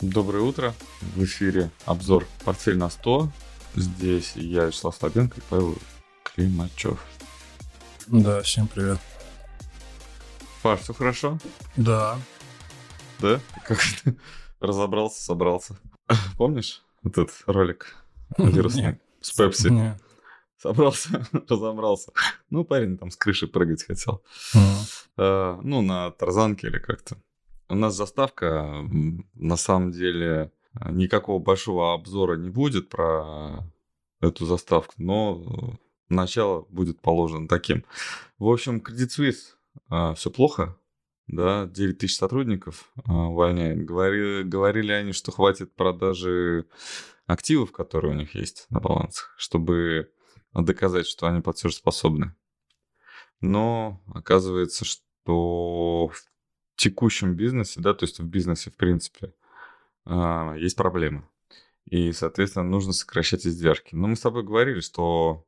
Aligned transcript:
Доброе 0.00 0.44
утро. 0.44 0.74
В 1.00 1.24
эфире 1.24 1.72
обзор 1.84 2.24
«Портфель 2.44 2.78
на 2.78 2.86
100». 2.86 3.28
Здесь 3.74 4.36
я, 4.36 4.66
Вячеслав 4.66 4.94
Слабенко 4.94 5.40
и 5.40 5.42
Павел 5.50 5.76
Климачев. 6.22 7.04
Да, 8.06 8.40
всем 8.42 8.68
привет. 8.68 9.00
Паш, 10.62 10.80
все 10.80 10.94
хорошо? 10.94 11.38
Да. 11.76 12.16
Да? 13.18 13.40
Как 13.66 13.80
ты 14.04 14.16
разобрался, 14.60 15.20
собрался? 15.20 15.76
Помнишь 16.36 16.84
этот 17.04 17.30
ролик 17.46 17.96
вирусный 18.38 19.00
с 19.20 19.32
Пепси? 19.32 19.98
Собрался, 20.58 21.26
разобрался. 21.48 22.12
Ну, 22.50 22.64
парень 22.64 22.98
там 22.98 23.10
с 23.10 23.16
крыши 23.16 23.48
прыгать 23.48 23.84
хотел. 23.84 24.22
Э, 25.16 25.58
ну, 25.60 25.82
на 25.82 26.12
тарзанке 26.12 26.68
или 26.68 26.78
как-то. 26.78 27.16
У 27.68 27.74
нас 27.74 27.94
заставка, 27.94 28.86
на 29.34 29.56
самом 29.56 29.90
деле, 29.92 30.52
э, 30.80 30.90
никакого 30.90 31.38
большого 31.38 31.94
обзора 31.94 32.36
не 32.36 32.50
будет 32.50 32.88
про 32.88 33.70
эту 34.20 34.46
заставку, 34.46 34.94
но 34.96 35.78
начало 36.08 36.66
будет 36.70 37.00
положено 37.00 37.46
таким. 37.46 37.84
В 38.38 38.48
общем, 38.48 38.78
Credit 38.78 39.08
Suisse 39.08 40.14
все 40.16 40.30
плохо, 40.30 40.76
да, 41.28 41.66
9 41.66 41.98
тысяч 41.98 42.16
сотрудников 42.16 42.90
э, 42.96 43.12
увольняет. 43.12 43.84
Говори- 43.84 44.44
говорили 44.44 44.92
они, 44.92 45.12
что 45.12 45.30
хватит 45.30 45.74
продажи 45.74 46.66
активов, 47.26 47.70
которые 47.70 48.14
у 48.14 48.16
них 48.16 48.34
есть 48.34 48.66
на 48.70 48.80
балансах, 48.80 49.34
чтобы 49.36 50.10
доказать, 50.54 51.06
что 51.06 51.26
они 51.26 51.42
платежеспособны. 51.42 52.34
Но 53.40 54.00
оказывается, 54.06 54.84
что 54.84 56.10
текущем 56.78 57.34
бизнесе, 57.34 57.80
да, 57.80 57.92
то 57.92 58.04
есть 58.04 58.20
в 58.20 58.24
бизнесе 58.24 58.70
в 58.70 58.76
принципе, 58.76 59.34
а, 60.06 60.54
есть 60.54 60.76
проблемы. 60.76 61.28
И, 61.84 62.12
соответственно, 62.12 62.66
нужно 62.66 62.92
сокращать 62.92 63.46
издержки. 63.46 63.94
Но 63.94 64.08
мы 64.08 64.16
с 64.16 64.20
тобой 64.20 64.42
говорили, 64.42 64.80
что 64.80 65.44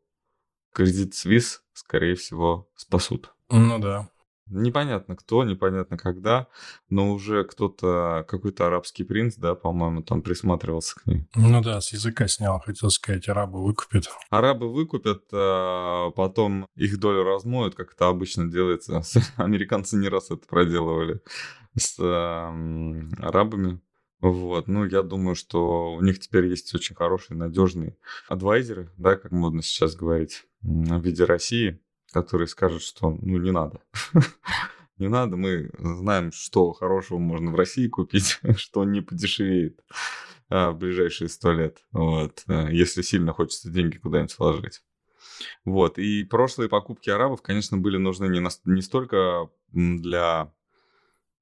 кредит 0.72 1.12
Suisse, 1.12 1.60
скорее 1.72 2.14
всего, 2.14 2.68
спасут. 2.74 3.32
Ну 3.48 3.78
да. 3.78 4.08
Непонятно 4.50 5.16
кто, 5.16 5.44
непонятно 5.44 5.96
когда, 5.96 6.48
но 6.88 7.12
уже 7.12 7.44
кто-то, 7.44 8.24
какой-то 8.28 8.66
арабский 8.66 9.04
принц, 9.04 9.36
да, 9.36 9.54
по-моему, 9.54 10.02
там 10.02 10.22
присматривался 10.22 10.96
к 11.00 11.06
ней. 11.06 11.28
Ну 11.34 11.62
да, 11.62 11.80
с 11.80 11.92
языка 11.92 12.26
снял, 12.28 12.60
хотел 12.60 12.90
сказать, 12.90 13.28
арабы 13.28 13.62
выкупят. 13.62 14.08
Арабы 14.30 14.72
выкупят, 14.72 15.22
а 15.32 16.10
потом 16.10 16.66
их 16.74 16.98
долю 16.98 17.22
размоют, 17.22 17.74
как 17.74 17.92
это 17.92 18.08
обычно 18.08 18.50
делается. 18.50 19.02
Американцы 19.36 19.96
не 19.96 20.08
раз 20.08 20.30
это 20.30 20.46
проделывали 20.46 21.20
с 21.78 21.96
ам, 22.00 23.10
арабами. 23.18 23.80
Вот, 24.20 24.68
ну, 24.68 24.84
я 24.84 25.02
думаю, 25.02 25.34
что 25.34 25.94
у 25.94 26.02
них 26.02 26.20
теперь 26.20 26.46
есть 26.46 26.74
очень 26.74 26.94
хорошие, 26.94 27.38
надежные 27.38 27.96
адвайзеры, 28.28 28.90
да, 28.98 29.16
как 29.16 29.32
модно 29.32 29.62
сейчас 29.62 29.94
говорить, 29.94 30.44
в 30.60 31.00
виде 31.00 31.24
России, 31.24 31.80
которые 32.12 32.48
скажут, 32.48 32.82
что, 32.82 33.10
ну, 33.10 33.38
не 33.38 33.50
надо. 33.50 33.80
Не 34.98 35.08
надо, 35.08 35.38
мы 35.38 35.70
знаем, 35.78 36.30
что 36.30 36.74
хорошего 36.74 37.16
можно 37.16 37.50
в 37.50 37.54
России 37.54 37.88
купить, 37.88 38.38
что 38.56 38.84
не 38.84 39.00
подешевеет 39.00 39.80
а, 40.50 40.72
в 40.72 40.78
ближайшие 40.78 41.30
сто 41.30 41.52
лет. 41.52 41.78
Вот, 41.90 42.42
а, 42.48 42.68
если 42.68 43.00
сильно 43.00 43.32
хочется 43.32 43.70
деньги 43.70 43.96
куда-нибудь 43.96 44.38
вложить. 44.38 44.82
Вот, 45.64 45.98
и 45.98 46.24
прошлые 46.24 46.68
покупки 46.68 47.08
арабов, 47.08 47.40
конечно, 47.40 47.78
были 47.78 47.96
нужны 47.96 48.26
не, 48.26 48.40
нас- 48.40 48.60
не 48.66 48.82
столько 48.82 49.48
для 49.72 50.52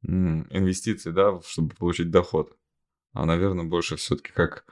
инвестиций, 0.02 1.12
да, 1.12 1.40
чтобы 1.44 1.74
получить 1.74 2.10
доход, 2.10 2.56
а, 3.12 3.26
наверное, 3.26 3.64
больше 3.64 3.96
все-таки 3.96 4.32
как 4.32 4.64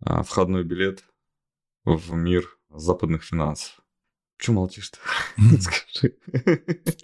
а, 0.00 0.22
входной 0.22 0.62
билет 0.62 1.02
в 1.84 2.12
мир 2.12 2.56
западных 2.70 3.24
финансов. 3.24 3.80
Че 4.38 4.52
молчишь-то? 4.52 4.98
Скажи. 5.60 6.14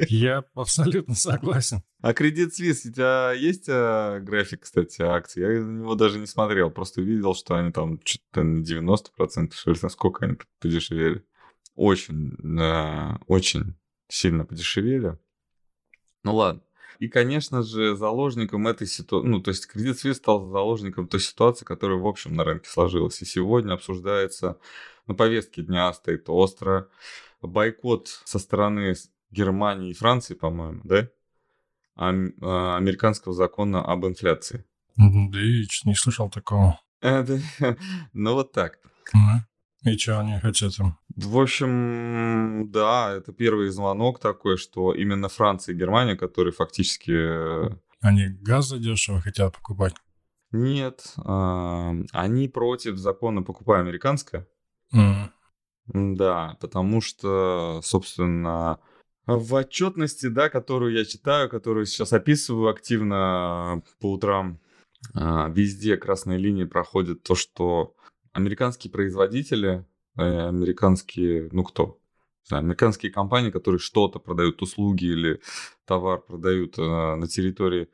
Я 0.08 0.44
абсолютно 0.54 1.14
согласен. 1.14 1.82
А 2.00 2.14
кредит 2.14 2.52
Suisse, 2.58 2.88
у 2.88 2.92
тебя 2.92 3.32
есть 3.32 3.66
а, 3.68 4.20
график, 4.20 4.62
кстати, 4.62 5.02
акций? 5.02 5.42
Я 5.42 5.48
на 5.60 5.80
него 5.80 5.94
даже 5.96 6.20
не 6.20 6.26
смотрел, 6.26 6.70
просто 6.70 7.02
видел, 7.02 7.34
что 7.34 7.56
они 7.56 7.72
там 7.72 8.00
что-то 8.04 8.44
на 8.44 8.62
90%, 8.62 9.52
что 9.52 9.72
ли, 9.72 9.78
насколько 9.82 10.24
они 10.24 10.36
подешевели. 10.60 11.24
Очень, 11.74 12.36
а, 12.60 13.18
очень 13.26 13.74
сильно 14.08 14.44
подешевели. 14.44 15.18
Ну 16.22 16.36
ладно. 16.36 16.62
И, 16.98 17.08
конечно 17.08 17.62
же, 17.62 17.96
заложником 17.96 18.66
этой 18.66 18.86
ситуации, 18.86 19.28
ну, 19.28 19.40
то 19.40 19.50
есть 19.50 19.66
кредит 19.66 20.04
Suisse 20.04 20.14
стал 20.14 20.48
заложником 20.48 21.08
той 21.08 21.20
ситуации, 21.20 21.64
которая, 21.64 21.98
в 21.98 22.06
общем, 22.06 22.34
на 22.34 22.44
рынке 22.44 22.68
сложилась. 22.68 23.20
И 23.22 23.24
сегодня 23.24 23.74
обсуждается, 23.74 24.58
на 25.06 25.14
повестке 25.14 25.62
дня 25.62 25.92
стоит 25.92 26.28
остро 26.28 26.88
бойкот 27.42 28.20
со 28.24 28.38
стороны 28.38 28.94
Германии 29.30 29.90
и 29.90 29.94
Франции, 29.94 30.34
по-моему, 30.34 30.80
да? 30.84 31.08
А, 31.96 32.08
американского 32.76 33.34
закона 33.34 33.84
об 33.84 34.06
инфляции. 34.06 34.64
Да 34.96 35.40
и 35.40 35.66
не 35.84 35.94
слышал 35.94 36.30
такого. 36.30 36.80
Э, 37.00 37.22
да, 37.22 37.38
Ну, 38.12 38.34
вот 38.34 38.52
так. 38.52 38.78
М. 39.12 39.44
И 39.84 39.98
что 39.98 40.20
они 40.20 40.38
хотят 40.40 40.78
им? 40.78 40.96
В 41.14 41.38
общем, 41.38 42.70
да, 42.70 43.12
это 43.14 43.32
первый 43.32 43.68
звонок 43.68 44.18
такой, 44.18 44.56
что 44.56 44.94
именно 44.94 45.28
Франция 45.28 45.74
и 45.74 45.78
Германия, 45.78 46.16
которые 46.16 46.52
фактически 46.52 47.12
э, 47.12 47.70
Они 48.00 48.28
газ 48.28 48.68
задешево 48.68 49.20
хотят 49.20 49.54
покупать. 49.54 49.94
нет, 50.52 51.14
а, 51.18 51.92
они 52.12 52.48
против 52.48 52.96
закона 52.96 53.42
«покупай 53.42 53.80
американское». 53.80 54.46
М. 54.92 55.30
Да, 55.86 56.56
потому 56.60 57.02
что, 57.02 57.80
собственно, 57.82 58.78
в 59.26 59.54
отчетности, 59.54 60.26
да, 60.26 60.48
которую 60.48 60.94
я 60.94 61.04
читаю, 61.04 61.50
которую 61.50 61.84
сейчас 61.86 62.12
описываю 62.12 62.68
активно 62.70 63.82
по 64.00 64.12
утрам, 64.12 64.60
а, 65.14 65.48
везде 65.50 65.96
красной 65.98 66.38
линии 66.38 66.64
проходит 66.64 67.22
то, 67.22 67.34
что 67.34 67.94
американские 68.34 68.90
производители, 68.90 69.86
э, 70.16 70.48
американские, 70.48 71.48
ну 71.52 71.64
кто, 71.64 71.98
знаю, 72.44 72.62
американские 72.62 73.10
компании, 73.10 73.50
которые 73.50 73.78
что-то 73.78 74.18
продают, 74.18 74.60
услуги 74.62 75.06
или 75.06 75.40
товар 75.86 76.20
продают 76.20 76.78
э, 76.78 76.82
на 76.82 77.26
территории 77.26 77.88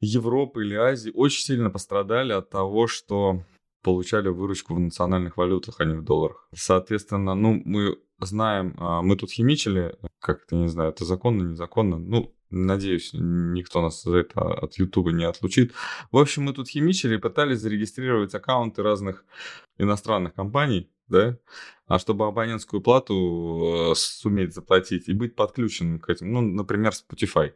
Европы 0.00 0.64
или 0.64 0.74
Азии, 0.74 1.10
очень 1.14 1.42
сильно 1.42 1.70
пострадали 1.70 2.32
от 2.32 2.50
того, 2.50 2.86
что 2.86 3.42
получали 3.82 4.28
выручку 4.28 4.74
в 4.74 4.80
национальных 4.80 5.36
валютах, 5.36 5.76
а 5.78 5.84
не 5.84 5.94
в 5.94 6.04
долларах. 6.04 6.48
Соответственно, 6.54 7.34
ну, 7.34 7.62
мы 7.64 7.96
знаем, 8.20 8.74
а, 8.78 9.00
мы 9.02 9.16
тут 9.16 9.30
химичили, 9.30 9.96
как-то, 10.18 10.56
не 10.56 10.68
знаю, 10.68 10.90
это 10.90 11.04
законно, 11.04 11.44
незаконно, 11.44 11.98
ну, 11.98 12.34
надеюсь, 12.50 13.10
никто 13.12 13.82
нас 13.82 14.02
за 14.02 14.18
это 14.18 14.40
от 14.40 14.74
Ютуба 14.78 15.12
не 15.12 15.24
отлучит. 15.24 15.72
В 16.10 16.18
общем, 16.18 16.44
мы 16.44 16.52
тут 16.52 16.68
химичили 16.68 17.16
и 17.16 17.18
пытались 17.18 17.60
зарегистрировать 17.60 18.34
аккаунты 18.34 18.82
разных 18.82 19.24
иностранных 19.78 20.34
компаний, 20.34 20.90
да, 21.08 21.38
а 21.86 21.98
чтобы 21.98 22.26
абонентскую 22.26 22.80
плату 22.82 23.92
э, 23.92 23.94
суметь 23.94 24.54
заплатить 24.54 25.08
и 25.08 25.14
быть 25.14 25.34
подключенным 25.36 25.98
к 25.98 26.10
этим, 26.10 26.32
ну, 26.32 26.40
например, 26.40 26.92
Spotify. 26.92 27.52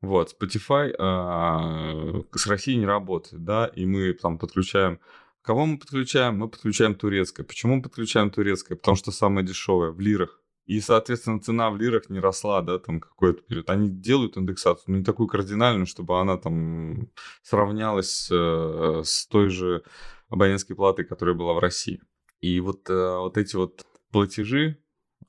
Вот, 0.00 0.34
Spotify 0.40 0.94
а, 0.98 2.22
с 2.34 2.46
Россией 2.46 2.78
не 2.78 2.86
работает, 2.86 3.44
да, 3.44 3.66
и 3.66 3.84
мы 3.84 4.14
там 4.14 4.38
подключаем 4.38 4.98
Кого 5.42 5.64
мы 5.64 5.78
подключаем? 5.78 6.38
Мы 6.38 6.48
подключаем 6.48 6.94
турецкое. 6.94 7.46
Почему 7.46 7.76
мы 7.76 7.82
подключаем 7.82 8.30
турецкое? 8.30 8.76
Потому 8.76 8.96
что 8.96 9.10
самое 9.10 9.46
дешевое 9.46 9.90
в 9.90 9.98
лирах. 9.98 10.39
И, 10.70 10.80
соответственно, 10.80 11.40
цена 11.40 11.68
в 11.68 11.78
лирах 11.78 12.10
не 12.10 12.20
росла, 12.20 12.62
да, 12.62 12.78
там 12.78 13.00
какой-то 13.00 13.42
период. 13.42 13.68
Они 13.70 13.88
делают 13.88 14.38
индексацию, 14.38 14.84
но 14.86 14.98
не 14.98 15.04
такую 15.04 15.26
кардинальную, 15.26 15.84
чтобы 15.84 16.20
она 16.20 16.36
там 16.36 17.08
сравнялась 17.42 18.28
э, 18.30 19.02
с 19.04 19.26
той 19.26 19.48
же 19.48 19.82
абонентской 20.28 20.76
платой, 20.76 21.06
которая 21.06 21.34
была 21.34 21.54
в 21.54 21.58
России. 21.58 22.00
И 22.40 22.60
вот, 22.60 22.88
э, 22.88 23.18
вот 23.18 23.36
эти 23.36 23.56
вот 23.56 23.84
платежи, 24.12 24.78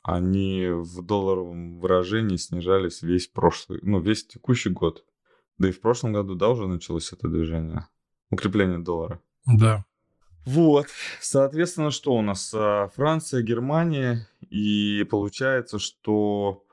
они 0.04 0.68
в 0.70 1.02
долларовом 1.02 1.80
выражении 1.80 2.38
снижались 2.38 3.02
весь 3.02 3.26
прошлый, 3.26 3.80
ну, 3.82 4.00
весь 4.00 4.28
текущий 4.28 4.70
год. 4.70 5.04
Да 5.58 5.70
и 5.70 5.72
в 5.72 5.82
прошлом 5.82 6.14
году, 6.14 6.36
да, 6.36 6.50
уже 6.50 6.68
началось 6.68 7.12
это 7.14 7.28
движение. 7.28 7.88
Укрепление 8.30 8.78
доллара. 8.78 9.20
Да. 9.48 9.86
Вот, 10.46 10.88
соответственно, 11.20 11.92
что 11.92 12.14
у 12.14 12.22
нас? 12.22 12.52
А, 12.54 12.90
Франция, 12.96 13.44
Германия, 13.44 14.28
и 14.50 15.06
получается, 15.10 15.78
что 15.78 16.66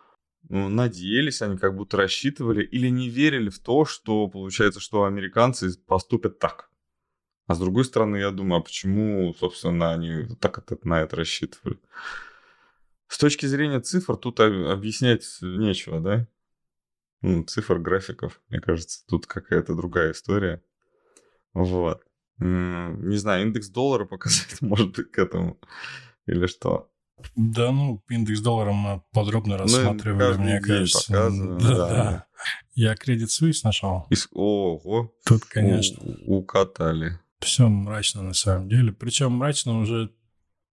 ну, 0.49 0.69
надеялись, 0.69 1.43
они 1.43 1.59
как 1.59 1.76
будто 1.76 1.99
рассчитывали 1.99 2.65
или 2.65 2.88
не 2.88 3.09
верили 3.09 3.50
в 3.50 3.59
то, 3.59 3.85
что 3.85 4.26
получается, 4.29 4.81
что 4.81 5.05
американцы 5.05 5.79
поступят 5.87 6.38
так. 6.38 6.70
А 7.47 7.55
с 7.55 7.59
другой 7.59 7.85
стороны, 7.85 8.17
я 8.17 8.31
думаю, 8.31 8.61
а 8.61 8.65
почему, 8.65 9.35
собственно, 9.35 9.93
они 9.93 10.26
так 10.41 10.59
это, 10.59 10.79
на 10.87 11.03
это 11.03 11.17
рассчитывали? 11.17 11.79
С 13.09 13.19
точки 13.19 13.47
зрения 13.47 13.81
цифр 13.81 14.17
тут 14.17 14.41
об- 14.41 14.67
объяснять 14.67 15.25
нечего, 15.41 16.00
да? 16.00 16.26
Ну, 17.23 17.43
цифр, 17.44 17.79
графиков, 17.79 18.41
мне 18.49 18.61
кажется, 18.61 19.05
тут 19.06 19.26
какая-то 19.26 19.75
другая 19.75 20.12
история. 20.12 20.62
Вот. 21.53 22.07
Не 22.38 23.17
знаю, 23.17 23.43
индекс 23.46 23.69
доллара 23.69 24.05
показать, 24.05 24.56
может 24.61 24.96
быть, 24.96 25.11
к 25.11 25.19
этому. 25.19 25.58
Или 26.26 26.46
что? 26.46 26.90
Да, 27.35 27.73
ну, 27.73 28.02
индекс 28.08 28.40
доллара 28.40 28.73
мы 28.73 29.02
подробно 29.12 29.58
рассматривали, 29.58 30.37
ну, 30.37 30.43
мне 30.43 30.61
кажется. 30.61 31.12
Показываем, 31.12 31.58
да, 31.58 31.69
да. 31.69 31.88
да. 31.88 32.26
Я 32.75 32.94
Credit 32.94 33.26
Suisse 33.26 33.61
нашел. 33.64 34.06
Из... 34.11 34.29
Ого. 34.32 35.12
Тут, 35.25 35.44
конечно. 35.44 36.00
У... 36.26 36.38
Укатали. 36.38 37.19
Все 37.40 37.69
мрачно 37.69 38.23
на 38.23 38.35
самом 38.35 38.69
деле. 38.69 38.93
Причем 38.93 39.32
мрачно 39.32 39.81
уже 39.81 40.12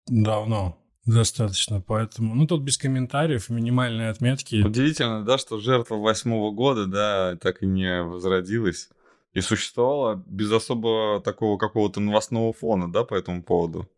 давно. 0.06 0.78
Достаточно, 1.06 1.82
поэтому... 1.82 2.34
Ну, 2.34 2.46
тут 2.46 2.62
без 2.62 2.78
комментариев, 2.78 3.50
минимальные 3.50 4.08
отметки. 4.08 4.62
Удивительно, 4.62 5.22
да, 5.22 5.36
что 5.36 5.60
жертва 5.60 5.96
восьмого 5.96 6.50
года, 6.50 6.86
да, 6.86 7.36
так 7.36 7.62
и 7.62 7.66
не 7.66 8.02
возродилась. 8.02 8.88
И 9.34 9.40
существовала 9.40 10.22
без 10.26 10.50
особого 10.52 11.20
такого 11.20 11.58
какого-то 11.58 12.00
новостного 12.00 12.52
фона, 12.52 12.90
да, 12.90 13.04
по 13.04 13.14
этому 13.14 13.42
поводу 13.42 13.88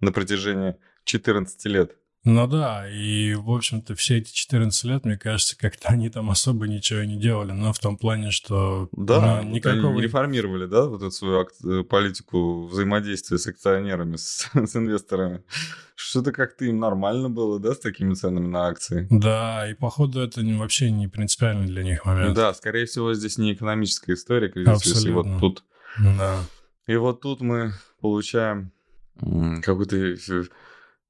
на 0.00 0.12
протяжении 0.12 0.76
14 1.04 1.66
лет. 1.66 1.97
Ну 2.24 2.46
да, 2.46 2.88
и, 2.90 3.34
в 3.34 3.50
общем-то, 3.50 3.94
все 3.94 4.18
эти 4.18 4.32
14 4.32 4.84
лет, 4.84 5.04
мне 5.04 5.16
кажется, 5.16 5.56
как-то 5.56 5.88
они 5.88 6.10
там 6.10 6.30
особо 6.30 6.66
ничего 6.66 7.04
не 7.04 7.16
делали, 7.16 7.52
но 7.52 7.72
в 7.72 7.78
том 7.78 7.96
плане, 7.96 8.32
что... 8.32 8.88
Да, 8.92 9.40
ну, 9.42 9.50
никакого... 9.50 9.92
они 9.92 10.02
реформировали, 10.02 10.66
да, 10.66 10.86
вот 10.86 11.02
эту 11.02 11.10
свою 11.12 11.40
ак- 11.40 11.52
э, 11.64 11.84
политику 11.84 12.66
взаимодействия 12.66 13.38
с 13.38 13.46
акционерами, 13.46 14.16
с, 14.18 14.50
с 14.52 14.76
инвесторами. 14.76 15.42
Что-то 15.94 16.32
как-то 16.32 16.64
им 16.64 16.78
нормально 16.78 17.30
было, 17.30 17.58
да, 17.60 17.74
с 17.74 17.78
такими 17.78 18.14
ценами 18.14 18.46
на 18.46 18.66
акции? 18.66 19.06
Да, 19.10 19.68
и 19.70 19.74
походу 19.74 20.20
это 20.20 20.42
вообще 20.42 20.90
не 20.90 21.08
принципиальный 21.08 21.66
для 21.66 21.82
них 21.82 22.04
момент. 22.04 22.34
Да, 22.34 22.52
скорее 22.52 22.86
всего, 22.86 23.14
здесь 23.14 23.38
не 23.38 23.52
экономическая 23.52 24.14
история, 24.14 24.48
Абсолютно. 24.66 25.38
вот 25.38 25.40
тут... 25.40 25.64
Да. 25.98 26.40
И 26.86 26.96
вот 26.96 27.20
тут 27.20 27.40
мы 27.40 27.72
получаем 28.00 28.72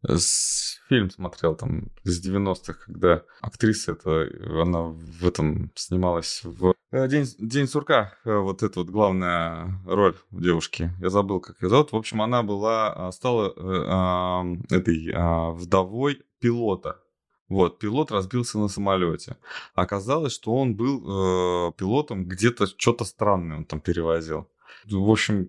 какой-то 0.02 0.78
фильм 0.88 1.10
смотрел 1.10 1.54
там 1.56 1.88
из 2.04 2.24
90-х, 2.26 2.74
когда 2.86 3.22
актриса 3.40 3.92
это, 3.92 4.28
она 4.62 4.82
в 4.82 5.26
этом 5.26 5.72
снималась 5.74 6.42
в 6.44 6.74
э, 6.92 7.08
День, 7.08 7.26
День 7.38 7.66
сурка, 7.66 8.14
э, 8.24 8.36
вот 8.36 8.62
эта 8.62 8.80
вот 8.80 8.90
главная 8.90 9.80
роль 9.86 10.16
девушки. 10.30 10.92
Я 11.00 11.10
забыл, 11.10 11.40
как 11.40 11.60
ее 11.62 11.68
зовут. 11.68 11.92
В 11.92 11.96
общем, 11.96 12.22
она 12.22 12.42
была, 12.42 13.08
а, 13.08 13.12
стала 13.12 13.52
э, 13.56 14.74
этой 14.74 15.10
э, 15.10 15.52
вдовой 15.52 16.22
пилота. 16.40 17.00
Вот, 17.48 17.78
пилот 17.78 18.12
разбился 18.12 18.58
на 18.58 18.68
самолете. 18.68 19.36
Оказалось, 19.74 20.34
что 20.34 20.54
он 20.54 20.76
был 20.76 21.00
э, 21.00 21.72
пилотом 21.72 22.26
где-то 22.26 22.66
что-то 22.66 23.04
странное 23.04 23.58
он 23.58 23.64
там 23.64 23.80
перевозил. 23.80 24.48
В 24.84 25.10
общем, 25.10 25.48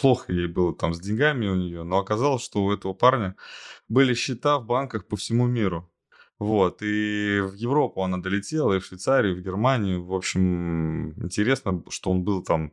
плохо 0.00 0.32
ей 0.32 0.46
было 0.46 0.74
там 0.74 0.94
с 0.94 1.00
деньгами 1.00 1.46
у 1.46 1.54
нее, 1.54 1.82
но 1.82 1.98
оказалось, 1.98 2.42
что 2.42 2.64
у 2.64 2.72
этого 2.72 2.94
парня 2.94 3.36
были 3.88 4.14
счета 4.14 4.58
в 4.58 4.64
банках 4.64 5.06
по 5.06 5.16
всему 5.16 5.46
миру. 5.46 5.90
Вот, 6.38 6.80
и 6.80 7.40
в 7.42 7.52
Европу 7.52 8.02
она 8.02 8.16
долетела, 8.16 8.72
и 8.72 8.78
в 8.78 8.86
Швейцарию, 8.86 9.36
и 9.36 9.40
в 9.40 9.44
Германию. 9.44 10.02
В 10.02 10.14
общем, 10.14 11.10
интересно, 11.22 11.84
что 11.90 12.10
он 12.10 12.24
был 12.24 12.42
там 12.42 12.72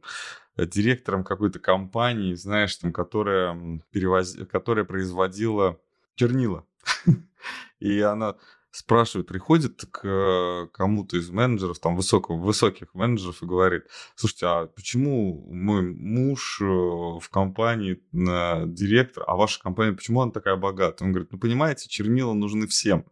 директором 0.55 1.25
какой-то 1.25 1.59
компании, 1.59 2.33
знаешь, 2.33 2.77
там, 2.77 2.93
которая, 2.93 3.81
перевоз... 3.91 4.37
которая 4.49 4.85
производила 4.85 5.77
чернила. 6.15 6.65
И 7.79 7.99
она 7.99 8.37
спрашивает, 8.77 9.27
приходит 9.27 9.85
к 9.89 10.07
э, 10.07 10.67
кому-то 10.71 11.17
из 11.17 11.31
менеджеров, 11.31 11.79
там, 11.79 11.95
высокого, 11.95 12.37
высоких 12.37 12.93
менеджеров 12.93 13.41
и 13.41 13.45
говорит, 13.47 13.85
слушайте, 14.15 14.45
а 14.45 14.67
почему 14.67 15.47
мой 15.51 15.81
муж 15.81 16.61
э, 16.61 16.65
в 16.65 17.27
компании 17.31 17.99
директор, 18.11 19.23
а 19.25 19.35
ваша 19.35 19.59
компания, 19.61 19.93
почему 19.93 20.21
она 20.21 20.31
такая 20.31 20.57
богатая? 20.57 21.05
Он 21.05 21.11
говорит, 21.11 21.31
ну, 21.31 21.39
понимаете, 21.39 21.89
чернила 21.89 22.33
нужны 22.33 22.67
всем. 22.67 23.05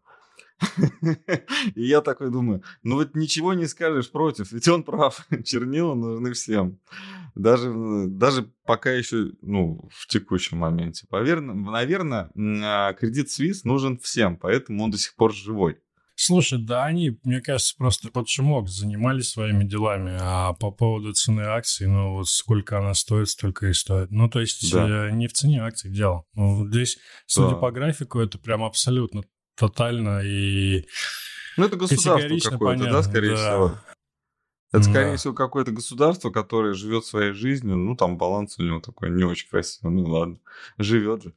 И 1.75 1.83
я 1.83 2.01
такой 2.01 2.29
думаю, 2.29 2.63
ну 2.83 2.95
вот 2.95 3.15
ничего 3.15 3.53
не 3.53 3.65
скажешь 3.65 4.11
против, 4.11 4.51
ведь 4.51 4.67
он 4.67 4.83
прав, 4.83 5.25
чернила 5.43 5.95
нужны 5.95 6.31
всем. 6.33 6.79
Даже, 7.35 7.71
даже 8.07 8.49
пока 8.65 8.91
еще, 8.91 9.31
ну, 9.41 9.89
в 9.91 10.07
текущем 10.07 10.57
моменте. 10.57 11.05
Поверно, 11.09 11.53
наверное, 11.53 12.31
а, 12.63 12.93
кредит 12.93 13.29
Свис 13.29 13.65
нужен 13.65 13.97
всем, 13.99 14.37
поэтому 14.37 14.85
он 14.85 14.91
до 14.91 14.97
сих 14.97 15.15
пор 15.15 15.33
живой. 15.33 15.77
Слушай, 16.17 16.59
да, 16.59 16.85
они, 16.85 17.19
мне 17.23 17.41
кажется, 17.41 17.75
просто 17.77 18.09
под 18.09 18.29
шумок 18.29 18.69
занимались 18.69 19.31
своими 19.31 19.65
делами, 19.65 20.17
а 20.17 20.53
по 20.53 20.71
поводу 20.71 21.11
цены 21.11 21.41
акций, 21.41 21.87
ну 21.87 22.13
вот 22.13 22.29
сколько 22.29 22.79
она 22.79 22.93
стоит, 22.93 23.27
столько 23.27 23.67
и 23.67 23.73
стоит. 23.73 24.11
Ну, 24.11 24.29
то 24.29 24.39
есть 24.39 24.71
да. 24.71 25.09
Э, 25.09 25.11
не 25.11 25.27
в 25.27 25.33
цене 25.33 25.61
акций 25.61 25.91
дело. 25.91 26.23
Ну, 26.33 26.69
здесь, 26.69 26.97
судя 27.27 27.49
да. 27.49 27.55
по 27.57 27.71
графику, 27.71 28.19
это 28.19 28.37
прям 28.37 28.63
абсолютно 28.63 29.23
тотально 29.57 30.21
и 30.23 30.85
Ну, 31.57 31.65
это 31.65 31.75
государство 31.75 32.49
какое-то, 32.49 32.85
да, 32.85 33.03
скорее 33.03 33.31
да. 33.31 33.35
всего. 33.35 33.77
Это, 34.71 34.83
скорее 34.83 35.11
да. 35.11 35.17
всего, 35.17 35.33
какое-то 35.33 35.71
государство, 35.71 36.31
которое 36.31 36.73
живет 36.73 37.05
своей 37.05 37.31
жизнью. 37.31 37.77
Ну, 37.77 37.95
там 37.95 38.17
баланс 38.17 38.59
у 38.59 38.63
него 38.63 38.79
такой 38.79 39.09
не 39.09 39.23
очень 39.23 39.49
красивый. 39.49 39.93
Ну, 39.93 40.05
ладно, 40.05 40.39
живет 40.77 41.23
же. 41.23 41.33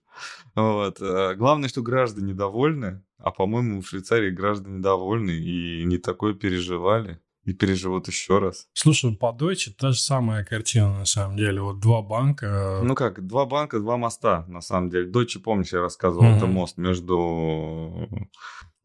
Вот. 0.55 1.01
Э, 1.01 1.35
главное, 1.35 1.69
что 1.69 1.83
граждане 1.83 2.35
довольны. 2.35 3.03
А, 3.19 3.31
по-моему, 3.31 3.81
в 3.81 3.89
Швейцарии 3.89 4.31
граждане 4.31 4.81
довольны 4.81 5.31
и 5.31 5.85
не 5.85 5.99
такое 5.99 6.35
переживали. 6.35 7.21
И 7.45 7.55
переживут 7.55 8.09
еще 8.09 8.41
раз. 8.41 8.69
Слушай, 8.75 9.17
по 9.17 9.35
Deutsche 9.35 9.71
та 9.71 9.93
же 9.93 9.99
самая 9.99 10.45
картина, 10.45 10.99
на 10.99 11.07
самом 11.07 11.39
деле. 11.39 11.63
Вот 11.63 11.81
два 11.81 12.03
банка. 12.03 12.81
Ну 12.85 12.95
как, 12.95 13.27
два 13.27 13.47
банка, 13.47 13.79
два 13.79 13.97
моста, 13.97 14.45
на 14.49 14.61
самом 14.61 14.91
деле. 14.91 15.11
Deutsche, 15.11 15.39
помнишь, 15.39 15.73
я 15.73 15.81
рассказывал, 15.81 16.25
mm-hmm. 16.25 16.37
это 16.37 16.47
мост 16.47 16.77
между 16.77 18.29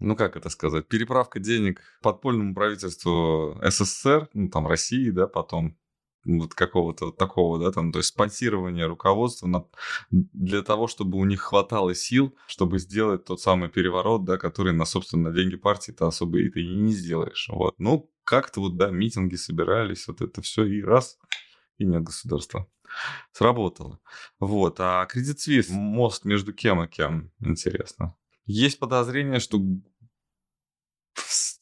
ну 0.04 0.16
как 0.16 0.36
это 0.36 0.50
сказать, 0.50 0.88
переправка 0.88 1.40
денег 1.40 1.82
подпольному 2.02 2.54
правительству 2.54 3.60
СССР, 3.64 4.30
ну 4.34 4.50
там 4.50 4.68
России, 4.68 5.10
да, 5.10 5.28
потом 5.28 5.78
вот 6.26 6.54
какого-то 6.54 7.12
такого, 7.12 7.60
да, 7.60 7.72
там, 7.72 7.92
то 7.92 8.00
есть 8.00 8.10
спонсирование 8.10 8.86
руководства 8.86 9.48
на, 9.48 9.66
для 10.12 10.62
того, 10.62 10.88
чтобы 10.88 11.18
у 11.18 11.26
них 11.26 11.42
хватало 11.42 11.96
сил, 11.96 12.36
чтобы 12.48 12.80
сделать 12.80 13.26
тот 13.26 13.42
самый 13.42 13.70
переворот, 13.70 14.24
да, 14.24 14.38
который 14.38 14.74
на, 14.74 14.86
собственно, 14.86 15.32
деньги 15.32 15.56
партии-то 15.56 16.08
особо 16.08 16.40
и 16.40 16.50
ты 16.50 16.66
не 16.66 16.94
сделаешь. 16.94 17.50
Вот. 17.52 17.76
Ну, 17.78 18.10
как-то 18.24 18.62
вот, 18.62 18.78
да, 18.78 18.90
митинги 18.90 19.36
собирались, 19.36 20.08
вот 20.08 20.22
это 20.22 20.42
все, 20.42 20.64
и 20.64 20.82
раз, 20.82 21.18
и 21.78 21.86
нет 21.86 22.04
государства. 22.04 22.68
Сработало. 23.32 24.00
Вот. 24.40 24.80
А 24.80 25.06
Credit 25.14 25.36
Suisse, 25.36 25.72
мост 25.72 26.26
между 26.26 26.54
кем 26.54 26.84
и 26.84 26.88
кем, 26.88 27.32
интересно. 27.40 28.16
Есть 28.46 28.78
подозрение, 28.80 29.40
что 29.40 29.60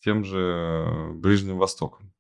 тем 0.03 0.24
же 0.24 1.12
Ближним 1.15 1.58
Востоком. 1.58 2.13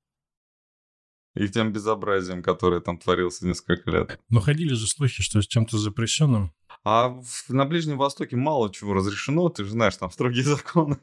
И 1.35 1.47
тем 1.47 1.71
безобразием, 1.71 2.43
которое 2.43 2.81
там 2.81 2.97
творилось 2.97 3.41
несколько 3.41 3.89
лет. 3.89 4.19
Но 4.29 4.41
ходили 4.41 4.73
же 4.73 4.85
слухи, 4.87 5.23
что 5.23 5.41
с 5.41 5.47
чем-то 5.47 5.77
запрещенным. 5.77 6.53
А 6.83 7.09
в, 7.09 7.49
на 7.49 7.65
Ближнем 7.65 7.97
Востоке 7.97 8.35
мало 8.35 8.71
чего 8.71 8.93
разрешено, 8.93 9.47
ты 9.49 9.63
же 9.63 9.71
знаешь, 9.71 9.95
там 9.95 10.11
строгие 10.11 10.43
законы. 10.43 10.99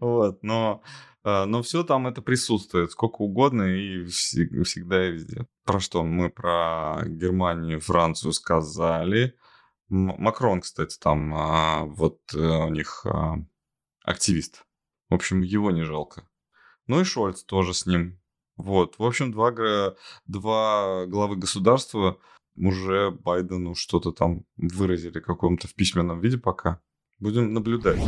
вот, 0.00 0.42
но, 0.42 0.82
а, 1.24 1.44
но 1.44 1.62
все 1.62 1.82
там 1.82 2.06
это 2.06 2.22
присутствует, 2.22 2.92
сколько 2.92 3.16
угодно 3.22 3.64
и 3.64 4.06
всегда 4.06 5.08
и 5.08 5.12
везде. 5.12 5.46
Про 5.64 5.80
что? 5.80 6.04
Мы 6.04 6.30
про 6.30 7.02
Германию, 7.06 7.80
Францию 7.80 8.32
сказали. 8.32 9.34
Макрон, 9.88 10.60
кстати, 10.60 10.96
там 10.98 11.34
а, 11.34 11.84
вот 11.84 12.20
э, 12.32 12.38
у 12.38 12.70
них 12.70 13.04
а, 13.04 13.36
активист. 14.04 14.64
В 15.10 15.14
общем, 15.14 15.42
его 15.42 15.70
не 15.70 15.82
жалко. 15.82 16.26
Ну 16.86 17.00
и 17.00 17.04
Шольц 17.04 17.42
тоже 17.42 17.74
с 17.74 17.84
ним. 17.84 18.20
Вот. 18.56 18.98
В 18.98 19.04
общем, 19.04 19.32
два, 19.32 19.52
два 20.26 21.06
главы 21.06 21.36
государства 21.36 22.18
уже 22.56 23.10
Байдену 23.10 23.74
что-то 23.74 24.12
там 24.12 24.44
выразили 24.56 25.18
в 25.18 25.24
каком-то 25.24 25.66
в 25.66 25.74
письменном 25.74 26.20
виде 26.20 26.38
пока. 26.38 26.80
Будем 27.18 27.52
наблюдать. 27.52 28.00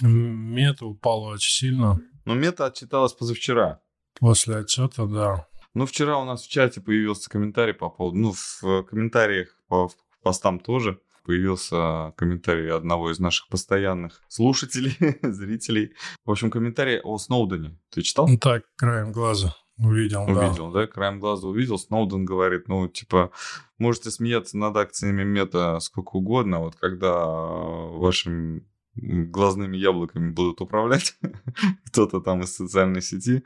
Мета 0.00 0.86
упала 0.86 1.34
очень 1.34 1.68
сильно. 1.68 2.00
Но 2.24 2.34
мета 2.34 2.66
отчиталась 2.66 3.12
позавчера. 3.12 3.80
После 4.18 4.56
отчета, 4.56 5.06
да. 5.06 5.46
Ну, 5.74 5.84
вчера 5.86 6.18
у 6.18 6.24
нас 6.24 6.42
в 6.42 6.48
чате 6.48 6.80
появился 6.80 7.28
комментарий 7.28 7.74
по 7.74 7.90
поводу... 7.90 8.16
Ну, 8.16 8.32
в 8.32 8.82
комментариях 8.84 9.54
по 9.68 9.90
постам 10.22 10.58
тоже 10.58 11.00
появился 11.26 12.12
комментарий 12.16 12.70
одного 12.70 13.10
из 13.10 13.18
наших 13.18 13.48
постоянных 13.48 14.22
слушателей, 14.28 14.96
зрителей. 15.22 15.92
В 16.24 16.30
общем, 16.30 16.50
комментарий 16.50 17.00
о 17.00 17.18
Сноудене. 17.18 17.76
Ты 17.90 18.02
читал? 18.02 18.28
Ну 18.28 18.38
так, 18.38 18.62
краем 18.76 19.10
глаза. 19.12 19.56
Увидел, 19.78 20.22
Увидел, 20.22 20.70
да. 20.70 20.82
да, 20.82 20.86
краем 20.86 21.20
глаза 21.20 21.48
увидел. 21.48 21.78
Сноуден 21.78 22.24
говорит, 22.24 22.68
ну, 22.68 22.88
типа, 22.88 23.30
можете 23.76 24.10
смеяться 24.10 24.56
над 24.56 24.76
акциями 24.76 25.24
мета 25.24 25.80
сколько 25.80 26.16
угодно, 26.16 26.60
вот 26.60 26.76
когда 26.76 27.26
ваши 27.26 28.62
глазными 28.94 29.76
яблоками 29.76 30.30
будут 30.30 30.60
управлять, 30.62 31.18
кто-то 31.86 32.20
там 32.20 32.40
из 32.42 32.54
социальной 32.54 33.02
сети, 33.02 33.42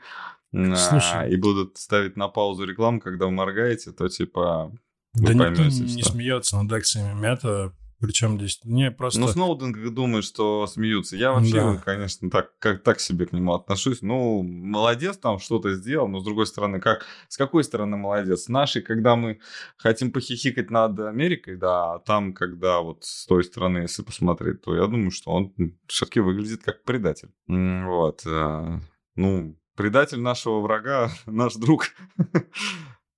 Слушай, 0.53 1.13
а, 1.13 1.27
и 1.27 1.37
будут 1.37 1.77
ставить 1.77 2.17
на 2.17 2.27
паузу 2.27 2.65
рекламу, 2.65 2.99
когда 2.99 3.25
вы 3.25 3.31
моргаете, 3.31 3.93
то 3.93 4.09
типа 4.09 4.73
да 5.13 5.33
не 5.33 5.69
что. 5.99 6.11
смеется 6.11 6.57
над 6.61 6.71
акциями 6.71 7.19
мета, 7.19 7.73
причем 8.01 8.39
здесь 8.39 8.59
не 8.63 8.89
просто... 8.89 9.19
Ну, 9.19 9.27
Сноуден 9.27 9.93
думает, 9.93 10.23
что 10.23 10.65
смеются. 10.65 11.15
Я 11.15 11.33
вообще, 11.33 11.61
да. 11.61 11.77
конечно, 11.77 12.31
так, 12.31 12.57
как, 12.57 12.81
так 12.81 12.99
себе 12.99 13.27
к 13.27 13.31
нему 13.31 13.53
отношусь. 13.53 14.01
Ну, 14.01 14.41
молодец, 14.41 15.17
там 15.17 15.37
что-то 15.37 15.75
сделал, 15.75 16.07
но 16.07 16.19
с 16.19 16.23
другой 16.23 16.47
стороны, 16.47 16.81
как, 16.81 17.05
с 17.27 17.37
какой 17.37 17.63
стороны 17.63 17.97
молодец? 17.97 18.47
Наши, 18.47 18.81
когда 18.81 19.15
мы 19.15 19.39
хотим 19.77 20.11
похихикать 20.11 20.71
над 20.71 20.99
Америкой, 20.99 21.57
да, 21.57 21.93
а 21.93 21.99
там, 21.99 22.33
когда 22.33 22.79
вот 22.79 23.03
с 23.03 23.27
той 23.27 23.43
стороны, 23.43 23.79
если 23.79 24.01
посмотреть, 24.01 24.63
то 24.63 24.75
я 24.75 24.87
думаю, 24.87 25.11
что 25.11 25.29
он 25.29 25.53
все-таки 25.85 26.21
выглядит 26.21 26.63
как 26.63 26.83
предатель. 26.83 27.29
Вот. 27.47 28.23
Э, 28.25 28.79
ну, 29.15 29.55
предатель 29.75 30.19
нашего 30.19 30.59
врага, 30.59 31.11
наш 31.27 31.53
друг. 31.53 31.89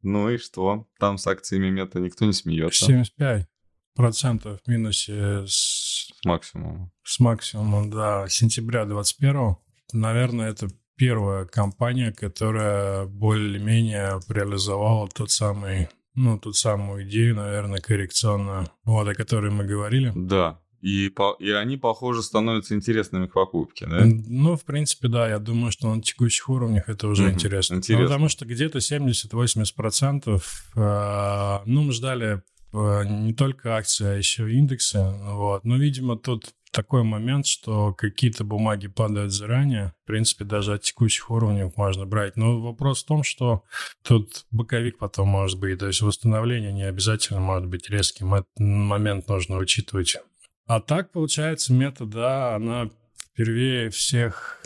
Ну 0.03 0.29
и 0.29 0.37
что? 0.37 0.87
Там 0.99 1.17
с 1.17 1.25
акциями 1.27 1.69
мета 1.69 1.99
никто 1.99 2.25
не 2.25 2.33
смеется. 2.33 2.85
75 2.85 3.47
процентов 3.95 4.59
в 4.63 4.69
минусе 4.69 5.45
с... 5.47 6.09
с 6.21 6.25
максимумом. 6.25 6.91
С 7.03 7.19
максимумом, 7.19 7.89
да. 7.89 8.27
Сентября 8.27 8.85
21 8.85 9.55
Наверное, 9.93 10.49
это 10.49 10.67
первая 10.95 11.45
компания, 11.45 12.11
которая 12.11 13.05
более-менее 13.05 14.19
реализовала 14.27 15.07
тот 15.07 15.29
самый, 15.29 15.89
ну, 16.15 16.39
ту 16.39 16.51
самую 16.51 17.07
идею, 17.07 17.35
наверное, 17.35 17.79
коррекционную, 17.79 18.67
вот, 18.83 19.07
о 19.07 19.13
которой 19.13 19.51
мы 19.51 19.65
говорили. 19.65 20.11
Да, 20.15 20.59
и, 20.83 21.07
по, 21.07 21.37
и 21.39 21.49
они, 21.51 21.77
похоже, 21.77 22.21
становятся 22.21 22.75
интересными 22.75 23.27
к 23.27 23.33
покупке, 23.33 23.85
да? 23.85 24.01
Ну, 24.03 24.57
в 24.57 24.65
принципе, 24.65 25.07
да. 25.07 25.29
Я 25.29 25.39
думаю, 25.39 25.71
что 25.71 25.95
на 25.95 26.01
текущих 26.01 26.49
уровнях 26.49 26.89
это 26.89 27.07
уже 27.07 27.23
mm-hmm. 27.23 27.33
интересно. 27.33 27.75
интересно. 27.75 28.03
Ну, 28.03 28.09
потому 28.09 28.27
что 28.27 28.45
где-то 28.45 28.79
70-80%, 28.79 30.43
э, 30.75 31.59
ну, 31.65 31.83
мы 31.83 31.93
ждали 31.93 32.43
э, 32.73 33.03
не 33.05 33.33
только 33.33 33.77
акции, 33.77 34.07
а 34.07 34.15
еще 34.15 34.51
индексы. 34.51 34.99
Вот. 35.23 35.63
Но, 35.63 35.77
видимо, 35.77 36.17
тут 36.17 36.53
такой 36.73 37.03
момент, 37.03 37.45
что 37.45 37.93
какие-то 37.93 38.43
бумаги 38.43 38.87
падают 38.87 39.31
заранее. 39.31 39.93
В 40.03 40.07
принципе, 40.07 40.43
даже 40.43 40.73
от 40.73 40.81
текущих 40.81 41.31
уровней 41.31 41.71
можно 41.77 42.05
брать. 42.05 42.35
Но 42.35 42.59
вопрос 42.59 43.03
в 43.03 43.07
том, 43.07 43.23
что 43.23 43.63
тут 44.01 44.45
боковик 44.51 44.97
потом 44.97 45.29
может 45.29 45.61
быть. 45.61 45.79
То 45.79 45.87
есть 45.87 46.01
восстановление 46.01 46.73
не 46.73 46.83
обязательно 46.83 47.39
может 47.39 47.69
быть 47.69 47.89
резким. 47.89 48.33
Этот 48.33 48.49
момент 48.59 49.29
нужно 49.29 49.57
учитывать. 49.59 50.17
А 50.65 50.79
так, 50.79 51.11
получается, 51.11 51.73
мета, 51.73 52.05
да, 52.05 52.55
она 52.55 52.89
впервые 53.33 53.89
всех... 53.89 54.61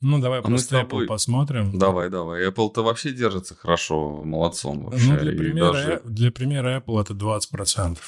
Ну, 0.00 0.18
давай 0.18 0.38
а 0.38 0.42
просто 0.42 0.76
Apple 0.76 0.88
тобой... 0.88 1.06
посмотрим. 1.06 1.78
Давай, 1.78 2.08
давай. 2.08 2.48
Apple-то 2.48 2.82
вообще 2.82 3.12
держится 3.12 3.54
хорошо, 3.54 4.22
молодцом 4.24 4.84
вообще. 4.84 5.12
Ну, 5.12 5.18
для 5.18 5.32
примера, 5.32 5.72
даже... 5.72 6.02
для 6.04 6.30
примера 6.30 6.80
Apple 6.80 7.02
это 7.02 7.12
20%. 7.12 7.98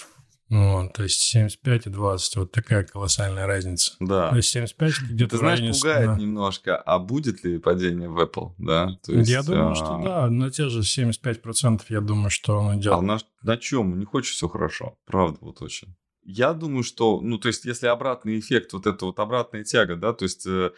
Вот, 0.53 0.93
то 0.93 1.03
есть 1.03 1.21
75 1.23 1.87
и 1.87 1.91
20, 1.91 2.37
вот 2.37 2.53
такая 2.53 2.85
колоссальная 2.85 3.47
разница. 3.47 3.95
Да. 4.01 4.29
То 4.29 4.37
есть 4.37 4.51
75 4.51 4.93
где-то 5.11 5.31
Ты 5.31 5.37
знаешь, 5.39 5.61
районе... 5.61 5.79
пугает 5.79 6.07
да. 6.09 6.17
немножко, 6.17 6.77
а 6.77 6.99
будет 6.99 7.43
ли 7.43 7.59
падение 7.59 8.11
в 8.11 8.21
Apple, 8.21 8.53
да? 8.59 8.99
То 9.03 9.15
есть, 9.15 9.31
я 9.31 9.43
думаю, 9.43 9.71
а... 9.71 9.75
что 9.75 10.01
да, 10.05 10.29
на 10.29 10.51
те 10.51 10.69
же 10.69 10.81
75% 10.81 11.85
я 11.89 12.03
думаю, 12.03 12.29
что 12.29 12.59
он 12.59 12.79
идет. 12.79 12.93
А 12.93 13.01
на, 13.01 13.19
на 13.43 13.57
чем? 13.57 13.99
Не 13.99 14.05
хочешь 14.05 14.35
все 14.35 14.47
хорошо, 14.47 14.99
правда, 15.07 15.39
вот 15.41 15.63
очень. 15.63 15.97
Я 16.25 16.53
думаю, 16.53 16.85
что, 16.85 17.21
ну, 17.21 17.39
то 17.39 17.49
есть, 17.49 17.65
если 17.65 17.87
обратный 17.87 18.39
эффект, 18.39 18.73
вот 18.73 18.87
это 18.87 19.07
вот 19.07 19.19
обратная 19.19 19.65
тяга, 19.65 19.97
да, 19.97 20.13
то 20.13 20.25
есть, 20.25 20.47
э, 20.47 20.71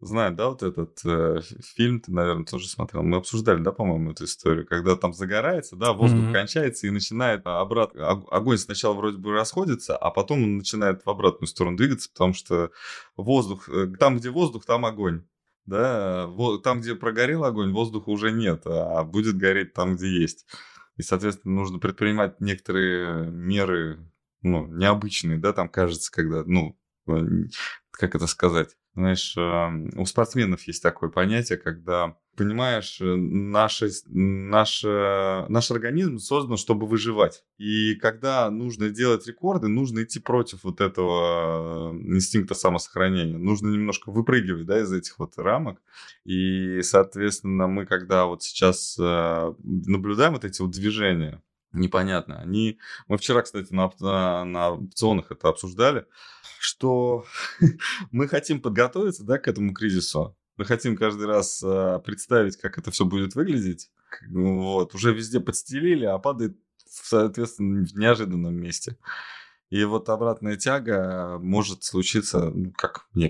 знаю, 0.00 0.34
да, 0.34 0.50
вот 0.50 0.62
этот 0.62 1.00
э, 1.04 1.40
фильм, 1.76 2.00
ты, 2.00 2.12
наверное, 2.12 2.44
тоже 2.44 2.68
смотрел, 2.68 3.02
мы 3.02 3.16
обсуждали, 3.16 3.60
да, 3.60 3.72
по-моему, 3.72 4.12
эту 4.12 4.24
историю, 4.24 4.66
когда 4.66 4.94
там 4.96 5.12
загорается, 5.12 5.76
да, 5.76 5.92
воздух 5.92 6.26
mm-hmm. 6.26 6.32
кончается 6.32 6.86
и 6.86 6.90
начинает 6.90 7.44
обратно, 7.44 8.10
огонь 8.30 8.58
сначала 8.58 8.94
вроде 8.94 9.18
бы 9.18 9.32
расходится, 9.32 9.96
а 9.96 10.10
потом 10.10 10.44
он 10.44 10.58
начинает 10.58 11.04
в 11.04 11.10
обратную 11.10 11.48
сторону 11.48 11.76
двигаться, 11.76 12.10
потому 12.10 12.34
что 12.34 12.70
воздух, 13.16 13.68
э, 13.68 13.88
там, 13.98 14.18
где 14.18 14.30
воздух, 14.30 14.64
там 14.64 14.86
огонь. 14.86 15.24
Да, 15.66 16.28
там, 16.62 16.82
где 16.82 16.94
прогорел 16.94 17.42
огонь, 17.42 17.72
воздуха 17.72 18.10
уже 18.10 18.32
нет, 18.32 18.64
а 18.66 19.02
будет 19.02 19.38
гореть 19.38 19.72
там, 19.72 19.96
где 19.96 20.08
есть. 20.08 20.44
И, 20.98 21.02
соответственно, 21.02 21.54
нужно 21.54 21.78
предпринимать 21.78 22.38
некоторые 22.42 23.30
меры 23.30 23.98
ну, 24.44 24.66
необычные, 24.66 25.38
да, 25.38 25.52
там 25.52 25.68
кажется, 25.68 26.12
когда, 26.12 26.44
ну, 26.44 26.78
э, 27.08 27.14
как 27.90 28.14
это 28.14 28.26
сказать, 28.26 28.76
знаешь, 28.94 29.36
у 29.36 30.06
спортсменов 30.06 30.62
есть 30.68 30.80
такое 30.80 31.10
понятие, 31.10 31.58
когда, 31.58 32.16
понимаешь, 32.36 33.00
э, 33.00 33.04
наш, 33.06 33.82
наш, 34.04 34.84
наш 34.84 35.70
организм 35.72 36.18
создан, 36.18 36.56
чтобы 36.58 36.86
выживать. 36.86 37.42
И 37.58 37.96
когда 37.96 38.48
нужно 38.50 38.90
делать 38.90 39.26
рекорды, 39.26 39.66
нужно 39.66 40.04
идти 40.04 40.20
против 40.20 40.62
вот 40.62 40.80
этого 40.80 41.92
э, 41.92 41.96
инстинкта 42.14 42.54
самосохранения. 42.54 43.38
Нужно 43.38 43.68
немножко 43.68 44.12
выпрыгивать, 44.12 44.66
да, 44.66 44.80
из 44.80 44.92
этих 44.92 45.18
вот 45.18 45.38
рамок. 45.38 45.80
И, 46.24 46.82
соответственно, 46.82 47.66
мы, 47.66 47.86
когда 47.86 48.26
вот 48.26 48.42
сейчас 48.42 48.96
наблюдаем 48.98 50.34
вот 50.34 50.44
эти 50.44 50.60
вот 50.60 50.70
движения, 50.70 51.42
непонятно. 51.74 52.40
Они... 52.40 52.78
Мы 53.08 53.18
вчера, 53.18 53.42
кстати, 53.42 53.72
на, 53.72 53.90
на, 54.00 54.44
на 54.44 54.70
опционах 54.72 55.30
это 55.30 55.48
обсуждали, 55.48 56.06
что 56.58 57.24
мы 58.10 58.28
хотим 58.28 58.60
подготовиться 58.60 59.24
да, 59.24 59.38
к 59.38 59.48
этому 59.48 59.74
кризису. 59.74 60.36
Мы 60.56 60.64
хотим 60.64 60.96
каждый 60.96 61.26
раз 61.26 61.62
э, 61.62 62.00
представить, 62.04 62.56
как 62.56 62.78
это 62.78 62.90
все 62.90 63.04
будет 63.04 63.34
выглядеть. 63.34 63.90
Вот. 64.28 64.94
Уже 64.94 65.12
везде 65.12 65.40
подстелили, 65.40 66.04
а 66.04 66.18
падает, 66.18 66.56
соответственно, 66.86 67.84
в 67.84 67.94
неожиданном 67.94 68.54
месте. 68.54 68.96
И 69.70 69.82
вот 69.84 70.08
обратная 70.08 70.56
тяга 70.56 71.38
может 71.40 71.82
случиться, 71.82 72.50
ну, 72.50 72.72
как 72.76 73.08
мне 73.12 73.28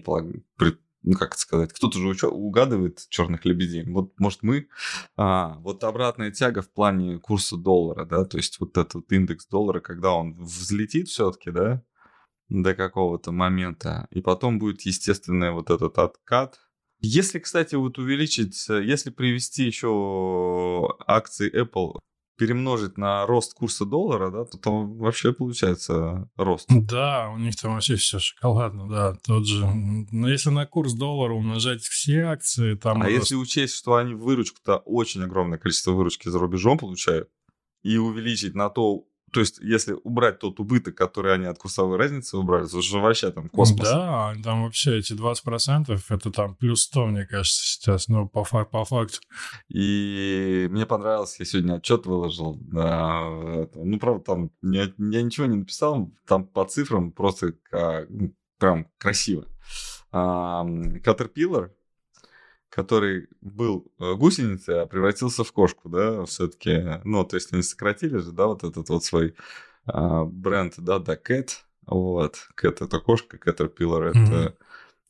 ну 1.04 1.16
как 1.18 1.32
это 1.32 1.38
сказать, 1.38 1.72
кто-то 1.72 1.98
же 1.98 2.28
угадывает 2.28 3.06
черных 3.10 3.44
лебедей. 3.44 3.84
Вот, 3.84 4.18
может, 4.18 4.42
мы. 4.42 4.68
А, 5.16 5.58
вот 5.58 5.84
обратная 5.84 6.30
тяга 6.30 6.62
в 6.62 6.70
плане 6.72 7.18
курса 7.18 7.56
доллара, 7.56 8.04
да, 8.04 8.24
то 8.24 8.38
есть 8.38 8.58
вот 8.58 8.76
этот 8.78 9.10
индекс 9.12 9.46
доллара, 9.46 9.80
когда 9.80 10.12
он 10.14 10.34
взлетит 10.34 11.08
все-таки, 11.08 11.50
да, 11.50 11.82
до 12.48 12.74
какого-то 12.74 13.32
момента, 13.32 14.06
и 14.10 14.20
потом 14.20 14.58
будет 14.58 14.82
естественный 14.82 15.52
вот 15.52 15.70
этот 15.70 15.98
откат. 15.98 16.58
Если, 17.00 17.38
кстати, 17.38 17.74
вот 17.74 17.98
увеличить, 17.98 18.66
если 18.68 19.10
привести 19.10 19.64
еще 19.64 20.96
акции 21.06 21.52
Apple 21.52 21.98
перемножить 22.36 22.98
на 22.98 23.26
рост 23.26 23.54
курса 23.54 23.84
доллара, 23.84 24.30
да, 24.30 24.44
то 24.44 24.58
там 24.58 24.96
вообще 24.96 25.32
получается 25.32 26.28
рост. 26.36 26.66
Да, 26.68 27.30
у 27.30 27.38
них 27.38 27.56
там 27.56 27.74
вообще 27.74 27.96
все 27.96 28.18
шоколадно, 28.18 28.88
да, 28.88 29.16
тот 29.24 29.46
же. 29.46 29.66
Но 29.66 30.28
если 30.28 30.50
на 30.50 30.66
курс 30.66 30.94
доллара 30.94 31.32
умножать 31.32 31.82
все 31.82 32.22
акции, 32.22 32.74
там... 32.74 33.02
А 33.02 33.06
рост... 33.06 33.16
если 33.16 33.34
учесть, 33.36 33.74
что 33.74 33.94
они 33.94 34.14
выручку-то 34.14 34.78
очень 34.78 35.22
огромное 35.22 35.58
количество 35.58 35.92
выручки 35.92 36.28
за 36.28 36.38
рубежом 36.38 36.78
получают, 36.78 37.28
и 37.82 37.98
увеличить 37.98 38.54
на 38.54 38.70
то 38.70 39.04
то 39.34 39.40
есть, 39.40 39.58
если 39.58 39.96
убрать 40.04 40.38
тот 40.38 40.60
убыток, 40.60 40.94
который 40.94 41.34
они 41.34 41.46
от 41.46 41.58
курсовой 41.58 41.98
разницы 41.98 42.38
убрали, 42.38 42.68
то 42.68 42.78
уже 42.78 43.00
вообще 43.00 43.32
там 43.32 43.48
космос. 43.48 43.90
Да, 43.90 44.32
там 44.44 44.62
вообще 44.62 44.98
эти 44.98 45.12
20% 45.12 46.00
это 46.08 46.30
там 46.30 46.54
плюс 46.54 46.82
100, 46.84 47.06
мне 47.06 47.26
кажется, 47.26 47.62
сейчас, 47.66 48.06
ну, 48.06 48.28
по, 48.28 48.44
фак, 48.44 48.70
по 48.70 48.84
факту. 48.84 49.18
И 49.68 50.68
мне 50.70 50.86
понравилось, 50.86 51.34
я 51.40 51.44
сегодня 51.44 51.74
отчет 51.74 52.06
выложил. 52.06 52.56
Да, 52.60 53.28
ну, 53.74 53.98
правда, 53.98 54.24
там 54.24 54.50
я, 54.62 54.92
я 54.98 55.22
ничего 55.22 55.46
не 55.46 55.56
написал, 55.56 56.12
там 56.28 56.46
по 56.46 56.64
цифрам 56.64 57.10
просто 57.10 57.54
как, 57.64 58.08
ну, 58.08 58.32
прям 58.58 58.86
красиво. 58.98 59.46
Caterpillar, 60.12 61.72
который 62.74 63.28
был 63.40 63.86
э, 64.00 64.14
гусеницей, 64.14 64.82
а 64.82 64.86
превратился 64.86 65.44
в 65.44 65.52
кошку, 65.52 65.88
да, 65.88 66.24
все-таки, 66.24 67.00
ну, 67.04 67.24
то 67.24 67.36
есть 67.36 67.52
они 67.52 67.62
сократили 67.62 68.18
же, 68.18 68.32
да, 68.32 68.46
вот 68.46 68.64
этот 68.64 68.88
вот 68.88 69.04
свой 69.04 69.36
а, 69.86 70.24
бренд, 70.24 70.74
да, 70.78 70.98
да, 70.98 71.14
Cat, 71.14 71.50
вот, 71.86 72.48
Cat 72.60 72.84
это 72.84 72.98
кошка, 72.98 73.36
Caterpillar 73.36 74.06
это 74.06 74.18
mm-hmm. 74.18 74.54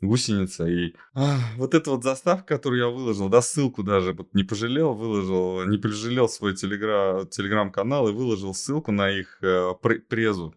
гусеница, 0.02 0.66
и 0.66 0.94
а, 1.14 1.38
вот 1.56 1.72
эта 1.72 1.90
вот 1.90 2.04
заставка, 2.04 2.56
которую 2.56 2.82
я 2.82 2.88
выложил, 2.88 3.30
да, 3.30 3.40
ссылку 3.40 3.82
даже 3.82 4.12
вот 4.12 4.34
не 4.34 4.44
пожалел, 4.44 4.92
выложил, 4.92 5.64
не 5.64 5.78
пожалел 5.78 6.28
свой 6.28 6.54
телеграм, 6.54 7.26
телеграм-канал 7.26 8.08
и 8.08 8.12
выложил 8.12 8.52
ссылку 8.52 8.92
на 8.92 9.10
их 9.10 9.38
э, 9.40 9.72
презу, 10.10 10.54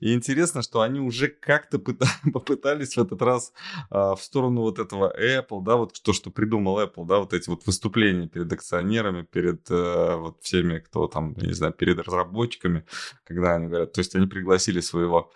и 0.00 0.14
интересно, 0.14 0.62
что 0.62 0.80
они 0.80 1.00
уже 1.00 1.28
как-то 1.28 1.78
попытались 2.32 2.96
в 2.96 3.00
этот 3.00 3.22
раз 3.22 3.52
а, 3.90 4.14
в 4.14 4.22
сторону 4.22 4.62
вот 4.62 4.78
этого 4.78 5.14
Apple, 5.18 5.62
да, 5.62 5.76
вот 5.76 6.00
то, 6.02 6.12
что 6.12 6.30
придумал 6.30 6.80
Apple, 6.80 7.06
да, 7.06 7.18
вот 7.18 7.32
эти 7.32 7.48
вот 7.48 7.66
выступления 7.66 8.28
перед 8.28 8.52
акционерами, 8.52 9.22
перед 9.22 9.70
э, 9.70 10.16
вот 10.16 10.42
всеми, 10.42 10.78
кто 10.78 11.06
там, 11.08 11.34
не 11.36 11.52
знаю, 11.52 11.72
перед 11.72 11.98
разработчиками, 11.98 12.84
когда 13.24 13.54
они 13.54 13.68
говорят, 13.68 13.92
то 13.92 14.00
есть 14.00 14.14
они 14.14 14.26
пригласили 14.26 14.80
своего 14.80 15.32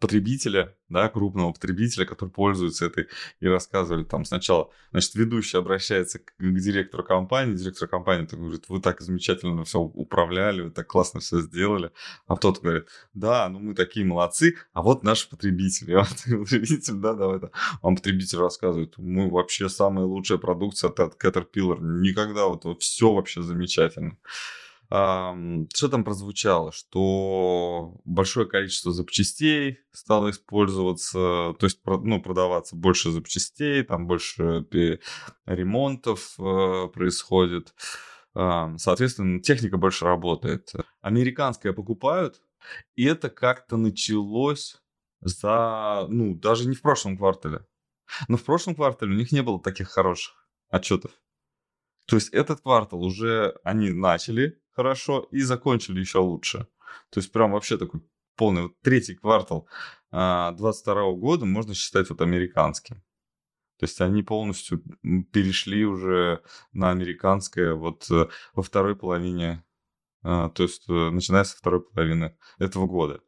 потребителя, 0.00 0.74
да, 0.88 1.08
крупного 1.08 1.52
потребителя, 1.52 2.04
который 2.04 2.30
пользуется 2.30 2.86
этой, 2.86 3.08
и 3.40 3.46
рассказывали 3.46 4.04
там 4.04 4.24
сначала, 4.24 4.70
значит, 4.90 5.14
ведущий 5.14 5.56
обращается 5.56 6.18
к, 6.18 6.34
к 6.36 6.58
директору 6.58 7.02
компании, 7.02 7.54
директор 7.54 7.88
компании 7.88 8.26
так 8.26 8.38
говорит, 8.38 8.68
вы 8.68 8.80
так 8.80 9.00
замечательно 9.00 9.64
все 9.64 9.80
управляли, 9.80 10.62
вы 10.62 10.70
так 10.70 10.86
классно 10.86 11.20
все 11.20 11.40
сделали, 11.40 11.90
а 12.26 12.36
тот 12.36 12.60
говорит, 12.60 12.88
да, 13.14 13.48
ну 13.48 13.58
мы 13.58 13.74
такие 13.74 14.04
молодцы, 14.04 14.56
а 14.72 14.82
вот 14.82 15.02
наш 15.02 15.28
потребитель, 15.28 15.94
вот 15.96 16.08
потребитель, 16.40 16.94
да, 16.94 17.14
давай, 17.14 17.40
да, 17.40 17.50
он 17.80 17.96
потребитель 17.96 18.38
рассказывает, 18.38 18.94
мы 18.98 19.30
вообще 19.30 19.68
самая 19.68 20.04
лучшая 20.04 20.38
продукция 20.38 20.90
от 20.90 21.22
Caterpillar, 21.22 21.78
никогда 21.80 22.46
вот, 22.46 22.64
вот 22.64 22.82
все 22.82 23.12
вообще 23.12 23.42
замечательно 23.42 24.18
что 24.90 25.88
там 25.90 26.02
прозвучало? 26.02 26.72
Что 26.72 28.00
большое 28.04 28.46
количество 28.46 28.90
запчастей 28.92 29.80
стало 29.92 30.30
использоваться, 30.30 31.54
то 31.58 31.58
есть 31.62 31.80
ну, 31.84 32.22
продаваться 32.22 32.74
больше 32.74 33.10
запчастей, 33.10 33.82
там 33.82 34.06
больше 34.06 34.66
ремонтов 35.44 36.34
э, 36.38 36.88
происходит. 36.88 37.74
Соответственно, 38.34 39.40
техника 39.40 39.76
больше 39.78 40.04
работает. 40.04 40.72
Американская 41.00 41.72
покупают, 41.72 42.40
и 42.94 43.04
это 43.04 43.30
как-то 43.30 43.76
началось 43.76 44.80
за, 45.20 46.06
ну, 46.08 46.34
даже 46.34 46.68
не 46.68 46.76
в 46.76 46.82
прошлом 46.82 47.18
квартале. 47.18 47.66
Но 48.28 48.36
в 48.36 48.44
прошлом 48.44 48.74
квартале 48.74 49.12
у 49.12 49.18
них 49.18 49.32
не 49.32 49.42
было 49.42 49.60
таких 49.60 49.88
хороших 49.88 50.48
отчетов. 50.70 51.10
То 52.06 52.16
есть 52.16 52.30
этот 52.30 52.60
квартал 52.60 53.02
уже 53.02 53.58
они 53.64 53.90
начали 53.90 54.62
хорошо 54.78 55.26
и 55.32 55.40
закончили 55.40 55.98
еще 55.98 56.18
лучше. 56.18 56.68
То 57.10 57.18
есть 57.18 57.32
прям 57.32 57.50
вообще 57.50 57.76
такой 57.78 58.00
полный 58.36 58.62
вот 58.62 58.80
третий 58.80 59.16
квартал 59.16 59.68
22 60.12 60.52
а, 60.92 61.12
года 61.14 61.46
можно 61.46 61.74
считать 61.74 62.08
вот 62.10 62.20
американским. 62.20 63.02
То 63.80 63.86
есть 63.86 64.00
они 64.00 64.22
полностью 64.22 64.84
перешли 65.32 65.84
уже 65.84 66.42
на 66.72 66.90
американское 66.90 67.74
вот 67.74 68.08
э, 68.10 68.28
во 68.54 68.62
второй 68.62 68.94
половине, 68.94 69.64
а, 70.22 70.48
то 70.50 70.62
есть 70.62 70.88
э, 70.88 71.10
начиная 71.10 71.42
со 71.42 71.56
второй 71.56 71.82
половины 71.82 72.36
этого 72.60 72.86
года. 72.86 73.20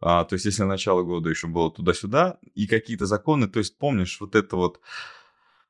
А, 0.00 0.24
то 0.24 0.34
есть 0.34 0.46
если 0.46 0.62
начало 0.62 1.02
года 1.02 1.28
еще 1.28 1.48
было 1.48 1.70
туда-сюда, 1.70 2.38
и 2.54 2.66
какие-то 2.66 3.04
законы, 3.04 3.46
то 3.46 3.58
есть 3.58 3.76
помнишь 3.76 4.20
вот 4.20 4.34
это 4.34 4.56
вот 4.56 4.80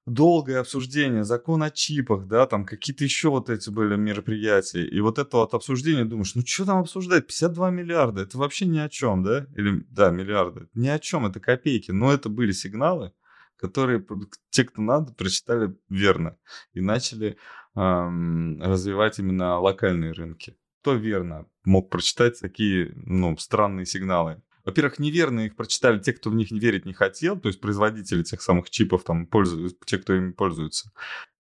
долгое 0.07 0.61
обсуждение, 0.61 1.25
закон 1.25 1.63
о 1.63 1.71
чипах, 1.71 2.27
да, 2.27 2.47
там 2.47 2.65
какие-то 2.65 3.05
еще 3.05 3.31
вот 3.31 3.49
эти 3.49 3.71
были 3.71 3.97
мероприятия. 3.97 4.85
И 4.85 5.01
вот 5.01 5.19
это 5.19 5.39
вот 5.39 5.55
обсуждение, 5.55 6.05
думаешь, 6.05 6.35
ну 6.35 6.43
что 6.45 6.67
там 6.67 6.79
обсуждать? 6.79 7.27
52 7.27 7.71
миллиарда, 7.71 8.23
это 8.23 8.39
вообще 8.39 8.67
ни 8.67 8.79
о 8.79 8.89
чем, 8.89 9.23
да? 9.23 9.47
Или, 9.57 9.85
да, 9.91 10.11
миллиарды. 10.11 10.69
Ни 10.75 10.89
о 10.89 10.99
чем, 10.99 11.27
это 11.27 11.41
копейки. 11.41 11.91
Но 11.91 12.13
это 12.13 12.29
были 12.29 12.53
сигналы, 12.53 13.13
которые 13.57 14.05
те, 14.51 14.65
кто 14.65 14.83
надо, 14.83 15.13
прочитали 15.13 15.75
верно. 15.89 16.37
И 16.75 16.81
начали 16.81 17.39
эм, 17.75 18.61
развивать 18.61 19.19
именно 19.19 19.59
локальные 19.59 20.13
рынки. 20.13 20.57
Кто 20.83 20.95
верно 20.95 21.47
мог 21.65 21.89
прочитать 21.89 22.39
такие, 22.39 22.93
ну, 22.95 23.37
странные 23.39 23.87
сигналы. 23.87 24.43
Во-первых, 24.65 24.99
неверно 24.99 25.41
их 25.41 25.57
прочитали 25.57 25.99
те, 25.99 26.13
кто 26.13 26.31
в 26.31 26.35
них 26.35 26.51
верить 26.51 26.87
не 26.87 26.95
хотел, 26.95 27.39
то 27.39 27.49
есть 27.49 27.61
производители 27.61 28.23
тех 28.23 28.41
самых 28.41 28.71
чипов, 28.71 29.05
там, 29.05 29.27
пользуются, 29.27 29.77
те, 29.85 29.99
кто 29.99 30.15
ими 30.15 30.33
пользуется. 30.33 30.91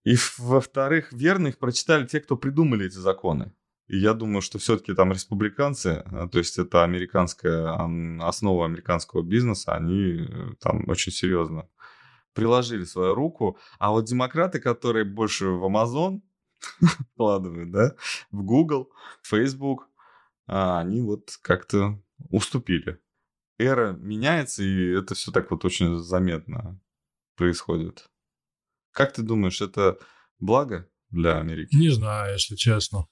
И, 0.04 0.16
во-вторых, 0.38 1.12
верно 1.12 1.48
их 1.48 1.58
прочитали 1.58 2.06
те, 2.06 2.20
кто 2.20 2.36
придумали 2.36 2.86
эти 2.86 2.96
законы. 2.96 3.54
И 3.86 3.98
я 3.98 4.14
думаю, 4.14 4.42
что 4.42 4.58
все-таки 4.58 4.94
там 4.94 5.12
республиканцы, 5.12 6.02
а, 6.06 6.28
то 6.28 6.38
есть 6.38 6.58
это 6.58 6.84
американская 6.84 7.74
основа 8.20 8.66
американского 8.66 9.22
бизнеса, 9.22 9.74
они 9.74 10.26
э, 10.26 10.54
там 10.60 10.88
очень 10.88 11.12
серьезно 11.12 11.68
приложили 12.32 12.84
свою 12.84 13.14
руку. 13.14 13.58
А 13.78 13.90
вот 13.90 14.06
демократы, 14.06 14.58
которые 14.58 15.04
больше 15.04 15.46
в 15.46 15.64
Amazon 15.64 16.20
вкладывают, 17.12 17.70
да, 17.70 17.94
в 18.30 18.42
Google, 18.42 18.90
Facebook, 19.22 19.88
а, 20.46 20.80
они 20.80 21.02
вот 21.02 21.38
как-то 21.42 22.02
уступили 22.30 22.98
эра 23.58 23.92
меняется, 23.92 24.62
и 24.62 24.90
это 24.90 25.14
все 25.14 25.32
так 25.32 25.50
вот 25.50 25.64
очень 25.64 25.98
заметно 25.98 26.80
происходит. 27.36 28.08
Как 28.92 29.12
ты 29.12 29.22
думаешь, 29.22 29.60
это 29.60 29.98
благо 30.38 30.88
для 31.10 31.38
Америки? 31.38 31.74
Не 31.74 31.90
знаю, 31.90 32.32
если 32.34 32.56
честно. 32.56 33.06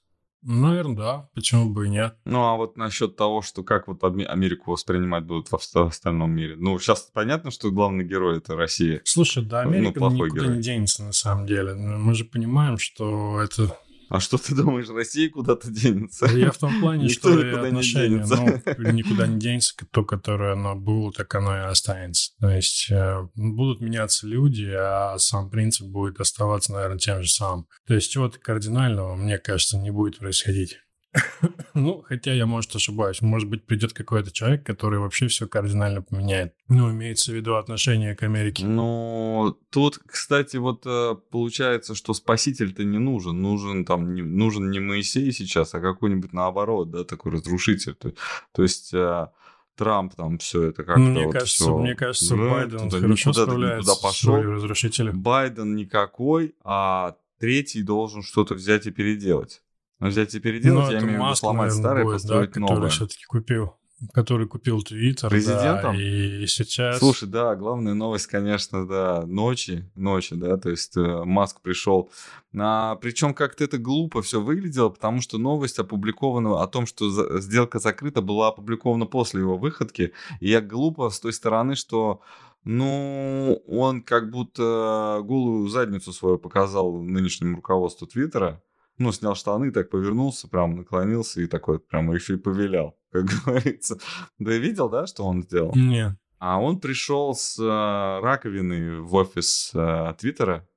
Наверное, 0.45 0.95
да. 0.95 1.29
Почему 1.33 1.69
бы 1.69 1.87
и 1.87 1.89
нет? 1.89 2.17
Ну, 2.25 2.43
а 2.43 2.57
вот 2.57 2.75
насчет 2.75 3.15
того, 3.15 3.41
что 3.41 3.63
как 3.63 3.87
вот 3.87 4.03
Америку 4.03 4.71
воспринимать 4.71 5.23
будут 5.23 5.49
в 5.49 5.55
остальном 5.55 6.31
мире. 6.31 6.55
Ну, 6.57 6.77
сейчас 6.79 7.09
понятно, 7.13 7.49
что 7.49 7.71
главный 7.71 8.03
герой 8.03 8.39
это 8.39 8.55
Россия. 8.55 9.01
Слушай, 9.05 9.45
да, 9.45 9.63
ну, 9.63 9.69
Америка 9.69 10.01
ну, 10.01 10.11
никуда 10.11 10.41
герой. 10.41 10.57
не 10.57 10.61
денется 10.61 11.03
на 11.03 11.13
самом 11.13 11.45
деле. 11.45 11.73
Мы 11.75 12.13
же 12.13 12.25
понимаем, 12.25 12.77
что 12.77 13.41
это 13.41 13.77
а 14.13 14.19
что 14.19 14.37
ты 14.37 14.53
думаешь, 14.53 14.89
Россия 14.89 15.27
куда-то 15.27 15.71
денется? 15.71 16.27
Я 16.27 16.51
в 16.51 16.57
том 16.59 16.79
плане, 16.79 17.05
Никто 17.05 17.31
что 17.31 17.43
никуда 17.43 17.69
не 17.71 17.81
денется. 17.81 18.35
ну, 18.77 18.91
никуда 18.91 19.25
не 19.25 19.39
денется, 19.39 19.73
то, 19.89 20.05
которое 20.05 20.53
оно 20.53 20.75
было, 20.75 21.11
так 21.11 21.33
оно 21.33 21.57
и 21.57 21.61
останется. 21.61 22.33
То 22.39 22.47
есть 22.49 22.91
э, 22.91 23.27
будут 23.33 23.81
меняться 23.81 24.27
люди, 24.27 24.69
а 24.71 25.17
сам 25.17 25.49
принцип 25.49 25.87
будет 25.87 26.19
оставаться, 26.19 26.73
наверное, 26.73 26.99
тем 26.99 27.23
же 27.23 27.29
самым. 27.29 27.65
То 27.87 27.95
есть 27.95 28.11
чего-то 28.11 28.37
кардинального, 28.37 29.15
мне 29.15 29.39
кажется, 29.39 29.79
не 29.79 29.89
будет 29.89 30.19
происходить. 30.19 30.77
Ну, 31.73 32.03
хотя 32.07 32.33
я, 32.33 32.45
может, 32.45 32.75
ошибаюсь. 32.75 33.21
Может 33.21 33.49
быть, 33.49 33.65
придет 33.65 33.93
какой-то 33.93 34.31
человек, 34.31 34.63
который 34.63 34.99
вообще 34.99 35.27
все 35.27 35.47
кардинально 35.47 36.01
поменяет. 36.01 36.53
Ну, 36.67 36.91
имеется 36.91 37.31
в 37.31 37.35
виду 37.35 37.55
отношение 37.55 38.15
к 38.15 38.23
Америке. 38.23 38.65
Ну, 38.65 39.57
тут, 39.71 39.99
кстати, 40.05 40.57
вот 40.57 40.83
э, 40.85 41.15
получается, 41.31 41.95
что 41.95 42.13
спаситель-то 42.13 42.83
не 42.83 42.99
нужен. 42.99 43.41
Нужен 43.41 43.85
там, 43.85 44.13
не, 44.13 44.21
нужен 44.21 44.69
не 44.69 44.79
Моисей 44.79 45.31
сейчас, 45.31 45.73
а 45.73 45.81
какой-нибудь 45.81 46.33
наоборот, 46.33 46.91
да, 46.91 47.03
такой 47.03 47.33
разрушитель. 47.33 47.95
То, 47.95 48.13
то 48.51 48.63
есть... 48.63 48.93
Э, 48.93 49.27
Трамп 49.75 50.13
там 50.13 50.37
все 50.37 50.65
это 50.65 50.83
как-то 50.83 51.01
мне 51.01 51.25
вот 51.25 51.33
кажется, 51.33 51.63
все, 51.63 51.77
мне 51.79 51.95
кажется, 51.95 52.35
да, 52.35 52.47
Байден 52.47 52.77
туда, 52.77 52.99
хорошо 52.99 53.29
никуда, 53.29 53.43
справляется 53.43 53.91
никуда 53.91 54.07
пошел. 54.07 54.35
с 54.35 54.45
разрушителя. 54.45 55.11
Байден 55.13 55.75
никакой, 55.75 56.53
а 56.63 57.15
третий 57.39 57.81
должен 57.81 58.21
что-то 58.21 58.53
взять 58.53 58.85
и 58.85 58.91
переделать. 58.91 59.63
Но 59.99 60.07
взять 60.07 60.35
и 60.35 60.39
переделать, 60.39 60.87
ну, 60.87 60.91
я 60.91 60.99
имею 60.99 61.21
в 61.21 61.25
виду 61.25 61.35
сломать 61.35 61.69
наверное, 61.69 61.81
старое, 61.81 62.03
будет, 62.03 62.13
построить 62.13 62.51
да, 62.51 62.59
новое. 62.59 62.75
Который 62.75 62.89
все-таки 62.91 63.25
купил 63.25 63.73
который 64.11 64.47
купил 64.47 64.81
Твиттер, 64.81 65.29
Президентом? 65.29 65.95
Да, 65.95 66.01
и 66.01 66.45
сейчас... 66.47 66.99
Слушай, 66.99 67.29
да, 67.29 67.55
главная 67.55 67.93
новость, 67.93 68.27
конечно, 68.27 68.87
да, 68.87 69.23
ночи, 69.25 69.89
ночи, 69.95 70.35
да, 70.35 70.57
то 70.57 70.69
есть 70.69 70.97
э, 70.97 71.23
Маск 71.23 71.61
пришел. 71.61 72.11
А, 72.57 72.95
причем 72.95 73.33
как-то 73.33 73.63
это 73.63 73.77
глупо 73.77 74.21
все 74.21 74.41
выглядело, 74.41 74.89
потому 74.89 75.21
что 75.21 75.37
новость 75.37 75.79
опубликована 75.79 76.61
о 76.61 76.67
том, 76.67 76.85
что 76.85 77.09
за, 77.09 77.39
сделка 77.39 77.79
закрыта, 77.79 78.21
была 78.21 78.49
опубликована 78.49 79.05
после 79.05 79.41
его 79.41 79.57
выходки. 79.57 80.13
И 80.39 80.49
я 80.49 80.61
глупо 80.61 81.09
с 81.09 81.19
той 81.19 81.33
стороны, 81.33 81.75
что 81.75 82.21
ну, 82.63 83.61
он 83.67 84.01
как 84.01 84.31
будто 84.31 85.21
голую 85.23 85.67
задницу 85.67 86.13
свою 86.13 86.37
показал 86.37 87.01
нынешнему 87.01 87.57
руководству 87.57 88.07
Твиттера 88.07 88.61
ну, 88.97 89.11
снял 89.11 89.35
штаны, 89.35 89.71
так 89.71 89.89
повернулся, 89.89 90.47
прям 90.47 90.75
наклонился 90.75 91.41
и 91.41 91.47
такой 91.47 91.79
прям 91.79 92.13
еще 92.13 92.35
и 92.35 92.37
повелял, 92.37 92.97
как 93.11 93.25
говорится. 93.25 93.99
Да 94.39 94.51
видел, 94.53 94.89
да, 94.89 95.07
что 95.07 95.23
он 95.23 95.43
сделал? 95.43 95.73
Нет. 95.75 96.13
А 96.39 96.59
он 96.59 96.79
пришел 96.79 97.33
с 97.33 97.57
э, 97.57 98.21
раковины 98.21 98.99
в 98.99 99.15
офис 99.15 99.71
э, 99.73 100.13
Твиттера. 100.19 100.67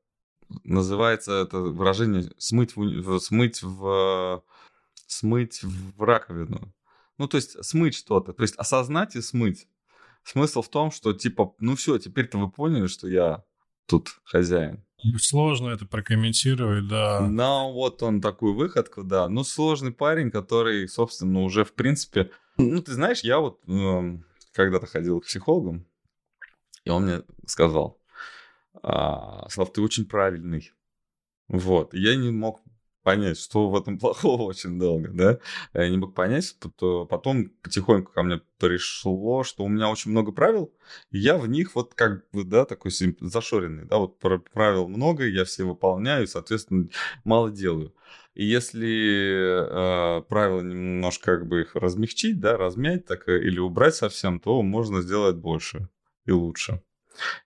Называется 0.62 1.33
это 1.33 1.59
выражение 1.59 2.31
смыть 2.38 2.76
в, 2.76 3.18
смыть 3.18 3.62
в 3.62 4.44
смыть 5.09 5.64
в 5.64 6.02
раковину. 6.02 6.72
Ну, 7.18 7.26
то 7.26 7.37
есть 7.37 7.64
смыть 7.64 7.96
что-то. 7.96 8.33
То 8.33 8.42
есть 8.42 8.55
осознать 8.57 9.16
и 9.16 9.20
смыть. 9.20 9.66
Смысл 10.22 10.62
в 10.62 10.68
том, 10.68 10.92
что 10.92 11.12
типа, 11.12 11.55
ну 11.59 11.74
все, 11.74 11.98
теперь-то 11.98 12.38
вы 12.38 12.48
поняли, 12.48 12.87
что 12.87 13.09
я 13.09 13.44
тут 13.87 14.20
хозяин. 14.22 14.86
Сложно 15.18 15.68
это 15.68 15.87
прокомментировать, 15.87 16.88
да. 16.88 17.20
Ну, 17.20 17.72
вот 17.72 18.02
он 18.02 18.20
такую 18.20 18.54
выходку, 18.54 19.04
да. 19.04 19.28
Ну, 19.28 19.44
сложный 19.44 19.92
парень, 19.92 20.30
который, 20.30 20.88
собственно, 20.88 21.42
уже, 21.42 21.64
в 21.64 21.74
принципе... 21.74 22.30
Ну, 22.56 22.80
ты 22.82 22.92
знаешь, 22.92 23.20
я 23.20 23.38
вот 23.38 23.61
э, 23.68 24.18
когда-то 24.52 24.87
ходил 24.87 25.20
к 25.20 25.26
психологу, 25.26 25.85
и 26.85 26.90
он 26.90 27.04
мне 27.04 27.22
сказал, 27.46 28.00
а, 28.82 29.48
Слав, 29.50 29.72
ты 29.72 29.82
очень 29.82 30.06
правильный. 30.06 30.72
Вот. 31.48 31.92
Я 31.92 32.16
не 32.16 32.30
мог 32.30 32.62
понять, 33.07 33.38
что 33.38 33.71
в 33.71 33.77
этом 33.77 33.99
плохого 34.01 34.42
очень 34.42 34.81
долго, 34.81 35.11
да. 35.12 35.38
Я 35.73 35.88
не 35.88 35.97
мог 35.97 36.12
понять, 36.12 36.57
то 36.77 37.07
потом 37.07 37.51
потихоньку 37.62 38.11
ко 38.12 38.25
мне 38.25 38.40
пришло, 38.59 39.45
что 39.45 39.62
у 39.62 39.69
меня 39.69 39.88
очень 39.88 40.11
много 40.11 40.33
правил, 40.33 40.75
и 41.12 41.19
я 41.19 41.38
в 41.38 41.49
них 41.49 41.77
вот 41.77 41.95
как 41.95 42.29
бы, 42.33 42.42
да, 42.42 42.64
такой 42.64 42.90
зашоренный, 43.21 43.85
да, 43.85 43.99
вот 43.99 44.19
правил 44.19 44.88
много, 44.88 45.25
я 45.25 45.45
все 45.45 45.62
выполняю, 45.62 46.27
соответственно, 46.27 46.88
мало 47.23 47.53
делаю. 47.53 47.95
И 48.35 48.45
если 48.45 50.19
э, 50.19 50.23
правила 50.23 50.61
немножко 50.62 51.38
как 51.38 51.47
бы 51.47 51.61
их 51.61 51.77
размягчить, 51.77 52.40
да, 52.40 52.57
размять 52.57 53.07
так, 53.07 53.29
э, 53.29 53.38
или 53.38 53.61
убрать 53.61 53.95
совсем, 53.95 54.40
то 54.40 54.61
можно 54.62 55.01
сделать 55.01 55.37
больше 55.37 55.88
и 56.27 56.33
лучше. 56.33 56.83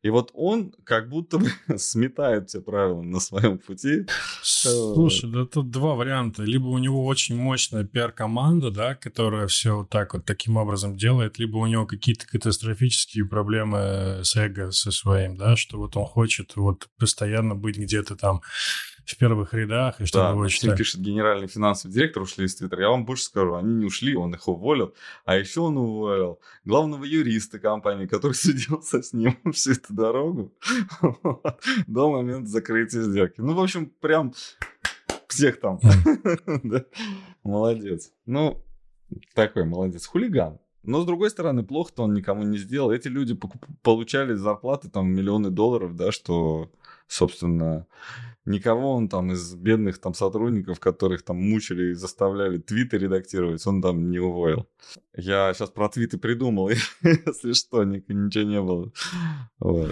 И 0.03 0.11
вот 0.11 0.31
он 0.35 0.73
как 0.85 1.09
будто 1.09 1.39
бы 1.39 1.51
сметает 1.79 2.49
все 2.49 2.61
правила 2.61 3.03
на 3.03 3.21
своем 3.21 3.59
пути. 3.59 4.07
Слушай, 4.43 5.31
да 5.31 5.45
тут 5.47 5.71
два 5.71 5.95
варианта. 5.95 6.43
Либо 6.43 6.67
у 6.67 6.79
него 6.79 7.05
очень 7.05 7.37
мощная 7.37 7.85
пиар-команда, 7.85 8.71
да, 8.71 8.95
которая 8.95 9.47
все 9.47 9.79
вот 9.79 9.91
так 9.91 10.15
вот 10.15 10.25
таким 10.25 10.57
образом 10.57 10.97
делает, 10.97 11.39
либо 11.39 11.59
у 11.59 11.67
него 11.67 11.87
какие-то 11.87 12.27
катастрофические 12.27 13.27
проблемы 13.27 14.21
с 14.23 14.37
эго 14.37 14.71
со 14.73 14.91
своим, 14.91 15.37
да, 15.37 15.57
что 15.57 15.79
вот 15.79 15.97
он 15.97 16.05
хочет 16.05 16.57
вот 16.57 16.89
постоянно 16.99 17.55
быть 17.55 17.79
где-то 17.79 18.17
там 18.17 18.43
в 19.15 19.19
первых 19.19 19.55
рядах, 19.55 20.01
и 20.01 20.05
чтобы 20.05 20.25
да, 20.25 20.31
его 20.31 20.49
читать. 20.49 20.79
пишет 20.79 21.01
генеральный 21.01 21.49
финансовый 21.49 21.93
директор, 21.93 22.23
ушли 22.23 22.47
из 22.47 22.55
Твиттера. 22.55 22.83
Я 22.83 22.89
вам 22.91 23.05
больше 23.05 23.25
скажу, 23.25 23.55
они 23.55 23.75
не 23.75 23.85
ушли, 23.85 24.17
он 24.17 24.35
их 24.35 24.47
уволил. 24.49 24.95
А 25.25 25.37
еще 25.37 25.61
он 25.61 25.77
уволил 25.79 26.41
главного 26.65 27.05
юриста 27.05 27.59
компании, 27.59 28.07
который 28.07 28.33
судился 28.35 29.03
с 29.03 29.13
ним 29.13 29.37
всю 29.53 29.73
эту 29.73 29.95
дорогу 29.95 30.53
до 31.87 32.11
момента 32.11 32.49
закрытия 32.49 33.03
сделки. 33.03 33.41
Ну, 33.41 33.55
в 33.55 33.61
общем, 33.61 33.87
прям 34.01 34.35
всех 35.29 35.61
там. 35.61 35.81
Молодец. 37.43 38.13
Ну, 38.27 38.63
такой 39.35 39.65
молодец. 39.65 40.07
Хулиган. 40.07 40.59
Но, 40.83 41.03
с 41.03 41.07
другой 41.07 41.31
стороны, 41.31 41.63
плохо-то 41.63 42.05
он 42.05 42.15
никому 42.15 42.43
не 42.43 42.57
сделал. 42.57 42.91
Эти 42.91 43.09
люди 43.09 43.39
получали 43.83 44.35
зарплаты 44.35 44.89
там 44.89 45.11
миллионы 45.11 45.51
долларов, 45.51 45.95
да, 45.95 46.11
что, 46.11 46.71
собственно, 47.07 47.87
никого 48.45 48.95
он 48.95 49.09
там 49.09 49.33
из 49.33 49.55
бедных 49.55 50.01
там 50.01 50.15
сотрудников, 50.15 50.81
которых 50.81 51.23
там 51.23 51.37
мучили 51.37 51.91
и 51.91 51.95
заставляли 51.95 52.59
твиты 52.59 52.99
редактировать, 52.99 53.67
он 53.67 53.83
там 53.83 54.11
не 54.11 54.19
уволил. 54.19 54.69
Я 55.17 55.53
сейчас 55.55 55.71
про 55.71 55.89
твиты 55.89 56.19
придумал, 56.19 56.71
если 57.03 57.53
что, 57.53 57.85
ничего 57.85 58.45
не 58.45 58.61
было. 58.61 58.93
Вот. 59.59 59.91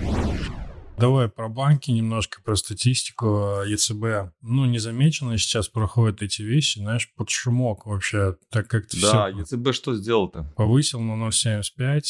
Давай 0.98 1.28
про 1.28 1.48
банки 1.48 1.90
немножко, 1.90 2.42
про 2.42 2.56
статистику 2.56 3.62
ЕЦБ. 3.66 4.34
Ну, 4.42 4.64
незамеченно 4.64 5.38
сейчас 5.38 5.68
проходят 5.68 6.22
эти 6.22 6.42
вещи, 6.42 6.78
знаешь, 6.78 7.12
под 7.14 7.30
шумок 7.30 7.86
вообще, 7.86 8.36
так 8.50 8.68
как 8.68 8.86
ты 8.86 9.00
Да, 9.00 9.30
все... 9.30 9.38
ЕЦБ 9.38 9.74
что 9.74 9.94
сделал-то? 9.94 10.52
Повысил 10.56 11.00
на 11.00 11.28
0,75. 11.28 12.02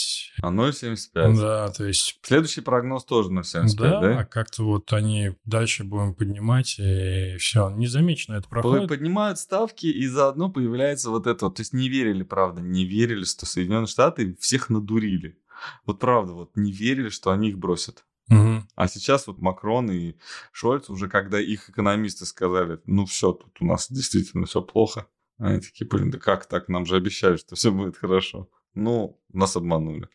А 0.42 0.50
0,75? 0.50 1.36
Да, 1.36 1.70
то 1.70 1.84
есть... 1.84 2.18
Следующий 2.22 2.60
прогноз 2.60 3.04
тоже 3.04 3.30
0,75, 3.30 3.74
да? 3.76 4.00
Да, 4.00 4.24
как-то 4.24 4.64
вот 4.64 4.92
они 4.92 5.32
дальше 5.44 5.84
будем 5.84 6.14
поднимать, 6.14 6.76
и 6.78 7.36
все, 7.38 7.70
незамеченно 7.70 8.36
это 8.36 8.48
проходит. 8.48 8.88
Поднимают 8.88 9.38
ставки, 9.38 9.86
и 9.86 10.06
заодно 10.06 10.50
появляется 10.50 11.10
вот 11.10 11.26
это 11.26 11.46
вот. 11.46 11.56
То 11.56 11.60
есть 11.60 11.72
не 11.72 11.88
верили, 11.88 12.22
правда, 12.22 12.60
не 12.60 12.84
верили, 12.84 13.24
что 13.24 13.46
Соединенные 13.46 13.86
Штаты 13.86 14.36
всех 14.40 14.70
надурили. 14.70 15.38
Вот 15.86 15.98
правда, 15.98 16.32
вот 16.32 16.56
не 16.56 16.72
верили, 16.72 17.08
что 17.08 17.30
они 17.30 17.48
их 17.48 17.58
бросят. 17.58 18.04
Угу. 18.30 18.62
А 18.74 18.88
сейчас 18.88 19.26
вот 19.26 19.38
Макрон 19.38 19.90
и 19.90 20.14
Шольц 20.52 20.90
уже, 20.90 21.08
когда 21.08 21.40
их 21.40 21.70
экономисты 21.70 22.26
сказали, 22.26 22.80
ну 22.86 23.06
все, 23.06 23.32
тут 23.32 23.56
у 23.60 23.66
нас 23.66 23.90
действительно 23.90 24.46
все 24.46 24.62
плохо, 24.62 25.06
они 25.38 25.60
такие, 25.60 25.86
блин, 25.88 26.10
да 26.10 26.18
как 26.18 26.46
так? 26.46 26.68
Нам 26.68 26.84
же 26.84 26.96
обещали, 26.96 27.36
что 27.36 27.54
все 27.54 27.70
будет 27.70 27.96
хорошо. 27.96 28.48
Ну, 28.74 29.18
нас 29.32 29.56
обманули. 29.56 30.08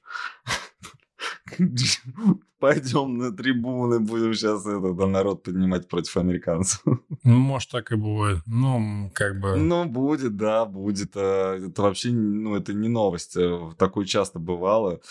Пойдем 2.59 3.17
на 3.17 3.31
трибуны, 3.31 3.99
будем 3.99 4.33
сейчас 4.33 4.65
этот 4.65 4.97
народ 4.97 5.43
поднимать 5.43 5.87
против 5.87 6.17
американцев. 6.17 6.81
Ну, 6.85 7.37
может, 7.37 7.71
так 7.71 7.91
и 7.91 7.95
будет. 7.95 8.41
Ну, 8.45 9.11
как 9.13 9.39
бы... 9.39 9.55
Ну, 9.55 9.85
будет, 9.85 10.37
да, 10.37 10.65
будет. 10.65 11.11
А, 11.15 11.57
это 11.57 11.81
вообще, 11.81 12.11
ну, 12.11 12.55
это 12.55 12.73
не 12.73 12.87
новость. 12.89 13.35
Э, 13.35 13.71
такое 13.77 14.05
часто 14.05 14.39
бывало. 14.39 15.01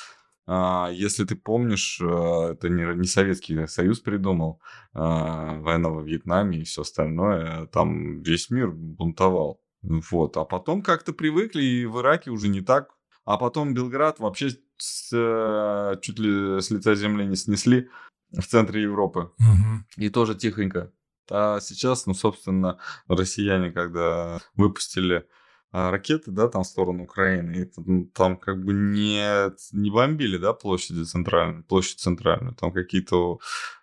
А, 0.46 0.90
если 0.92 1.24
ты 1.24 1.36
помнишь, 1.36 2.00
э, 2.00 2.52
это 2.52 2.68
не, 2.68 2.82
не 2.96 3.06
Советский 3.06 3.66
Союз 3.66 4.00
придумал, 4.00 4.60
а, 4.92 5.58
война 5.60 5.90
во 5.90 6.02
Вьетнаме 6.02 6.58
и 6.58 6.64
все 6.64 6.82
остальное, 6.82 7.66
там 7.66 8.22
весь 8.22 8.50
мир 8.50 8.70
бунтовал. 8.70 9.60
Вот. 9.82 10.36
А 10.36 10.44
потом 10.44 10.82
как-то 10.82 11.12
привыкли, 11.12 11.62
и 11.62 11.86
в 11.86 12.00
Ираке 12.00 12.30
уже 12.30 12.48
не 12.48 12.60
так. 12.60 12.90
А 13.24 13.36
потом 13.36 13.72
Белград 13.74 14.18
вообще 14.18 14.50
с, 14.78 15.10
э, 15.12 16.00
чуть 16.00 16.18
ли 16.18 16.60
с 16.60 16.70
лица 16.70 16.94
земли 16.94 17.24
не 17.24 17.36
снесли 17.36 17.88
в 18.32 18.42
центре 18.42 18.82
Европы. 18.82 19.30
Угу. 19.38 20.04
И 20.04 20.08
тоже 20.08 20.34
тихонько. 20.34 20.92
А 21.30 21.60
сейчас, 21.60 22.06
ну, 22.06 22.14
собственно, 22.14 22.78
россияне, 23.06 23.70
когда 23.70 24.40
выпустили 24.56 25.16
а, 25.16 25.41
ракеты, 25.72 26.30
да, 26.30 26.48
там 26.48 26.62
в 26.62 26.66
сторону 26.66 27.04
Украины, 27.04 27.52
и 27.52 28.04
там 28.14 28.36
как 28.36 28.62
бы 28.62 28.72
не, 28.72 29.50
не 29.72 29.90
бомбили, 29.90 30.36
да, 30.36 30.52
площади 30.52 31.04
центральную, 31.04 31.64
площадь 31.64 31.98
центральную, 31.98 32.54
там 32.54 32.72
какие-то 32.72 33.38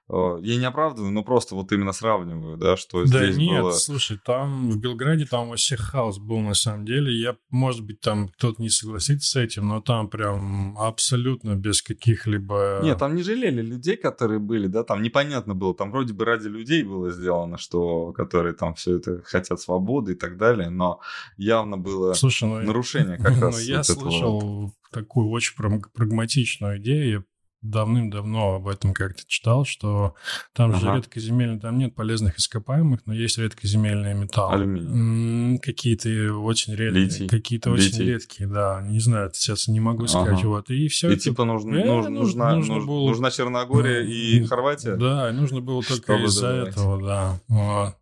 я 0.09 0.57
не 0.57 0.65
оправдываю, 0.65 1.11
но 1.11 1.23
просто 1.23 1.53
вот 1.53 1.71
именно 1.71 1.91
сравниваю, 1.91 2.57
да, 2.57 2.77
что 2.77 3.05
да 3.05 3.05
здесь 3.05 3.37
нет, 3.37 3.61
было... 3.61 3.71
слушай, 3.71 4.19
там 4.23 4.71
в 4.71 4.79
Белграде 4.79 5.25
там 5.25 5.49
вообще 5.49 5.77
хаос 5.77 6.17
был 6.17 6.39
на 6.39 6.55
самом 6.55 6.85
деле. 6.85 7.13
Я, 7.13 7.35
может 7.49 7.85
быть, 7.85 8.01
там 8.01 8.29
кто-то 8.29 8.59
не 8.61 8.69
согласится 8.69 9.29
с 9.29 9.35
этим, 9.35 9.67
но 9.67 9.81
там 9.81 10.09
прям 10.09 10.77
абсолютно 10.79 11.55
без 11.55 11.83
каких-либо... 11.83 12.79
Нет, 12.81 12.97
там 12.97 13.15
не 13.15 13.21
жалели 13.21 13.61
людей, 13.61 13.97
которые 13.97 14.39
были, 14.39 14.65
да, 14.65 14.83
там 14.83 15.03
непонятно 15.03 15.53
было, 15.53 15.75
там 15.75 15.91
вроде 15.91 16.13
бы 16.13 16.25
ради 16.25 16.47
людей 16.47 16.83
было 16.83 17.11
сделано, 17.11 17.57
что 17.57 18.11
которые 18.13 18.55
там 18.55 18.73
все 18.73 18.97
это 18.97 19.21
хотят 19.23 19.61
свободы 19.61 20.13
и 20.13 20.15
так 20.15 20.37
далее, 20.37 20.69
но 20.69 21.01
явно 21.37 21.77
было 21.77 22.13
слушай, 22.13 22.45
ну, 22.45 22.61
нарушение 22.61 23.17
как 23.17 23.35
ну, 23.35 23.41
раз 23.41 23.55
ну, 23.55 23.61
Я 23.61 23.83
слышал 23.83 24.73
такую 24.91 25.29
очень 25.29 25.55
прагматичную 25.55 26.79
идею, 26.79 27.25
давным-давно 27.61 28.55
об 28.55 28.67
этом 28.67 28.93
как-то 28.93 29.23
читал, 29.27 29.65
что 29.65 30.15
там 30.53 30.71
ага. 30.71 30.79
же 30.79 30.97
редкоземельные, 30.97 31.59
там 31.59 31.77
нет 31.77 31.93
полезных 31.93 32.37
ископаемых, 32.37 33.01
но 33.05 33.13
есть 33.13 33.37
редкоземельные 33.37 34.13
металлы. 34.13 34.55
Алюминий. 34.55 35.59
Какие-то 35.59 36.09
очень 36.39 36.75
редкие. 36.75 37.29
Какие-то 37.29 37.71
очень 37.71 38.03
редкие, 38.03 38.47
да. 38.47 38.81
Не 38.81 38.99
знаю, 38.99 39.31
сейчас 39.33 39.67
не 39.67 39.79
могу 39.79 40.07
сказать. 40.07 40.39
Ага. 40.39 40.47
Вот. 40.47 40.69
И 40.69 40.87
все 40.87 41.09
и 41.09 41.13
это... 41.13 41.21
типа 41.21 41.43
нужно, 41.43 41.75
э, 41.75 41.85
нужно, 41.85 42.09
нужна, 42.09 42.55
нужно 42.55 42.79
было... 42.79 43.07
нужна 43.09 43.31
Черногория 43.31 44.01
и 44.01 44.43
Хорватия? 44.45 44.95
Да, 44.95 45.31
нужно 45.31 45.59
было 45.59 45.83
только 45.83 46.15
из-за 46.23 46.47
этого, 46.47 47.01
да. 47.01 47.39
Вот. 47.47 47.95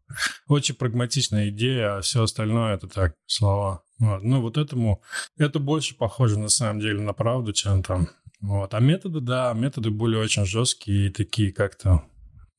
Очень 0.48 0.76
прагматичная 0.76 1.50
идея, 1.50 1.98
а 1.98 2.02
все 2.02 2.24
остальное 2.24 2.76
это 2.76 2.88
так, 2.88 3.16
слова. 3.26 3.82
Вот. 4.00 4.24
Ну, 4.24 4.42
вот 4.42 4.58
этому, 4.58 5.02
это 5.38 5.60
больше 5.60 5.96
похоже 5.96 6.38
на 6.40 6.50
самом 6.50 6.80
деле 6.80 7.02
на 7.02 7.14
правду, 7.14 7.52
чем 7.52 7.82
там 7.84 8.08
вот. 8.40 8.74
А 8.74 8.80
методы, 8.80 9.20
да, 9.20 9.54
методы 9.54 9.90
были 9.90 10.16
очень 10.16 10.46
жесткие 10.46 11.08
и 11.08 11.12
такие 11.12 11.52
как-то 11.52 12.04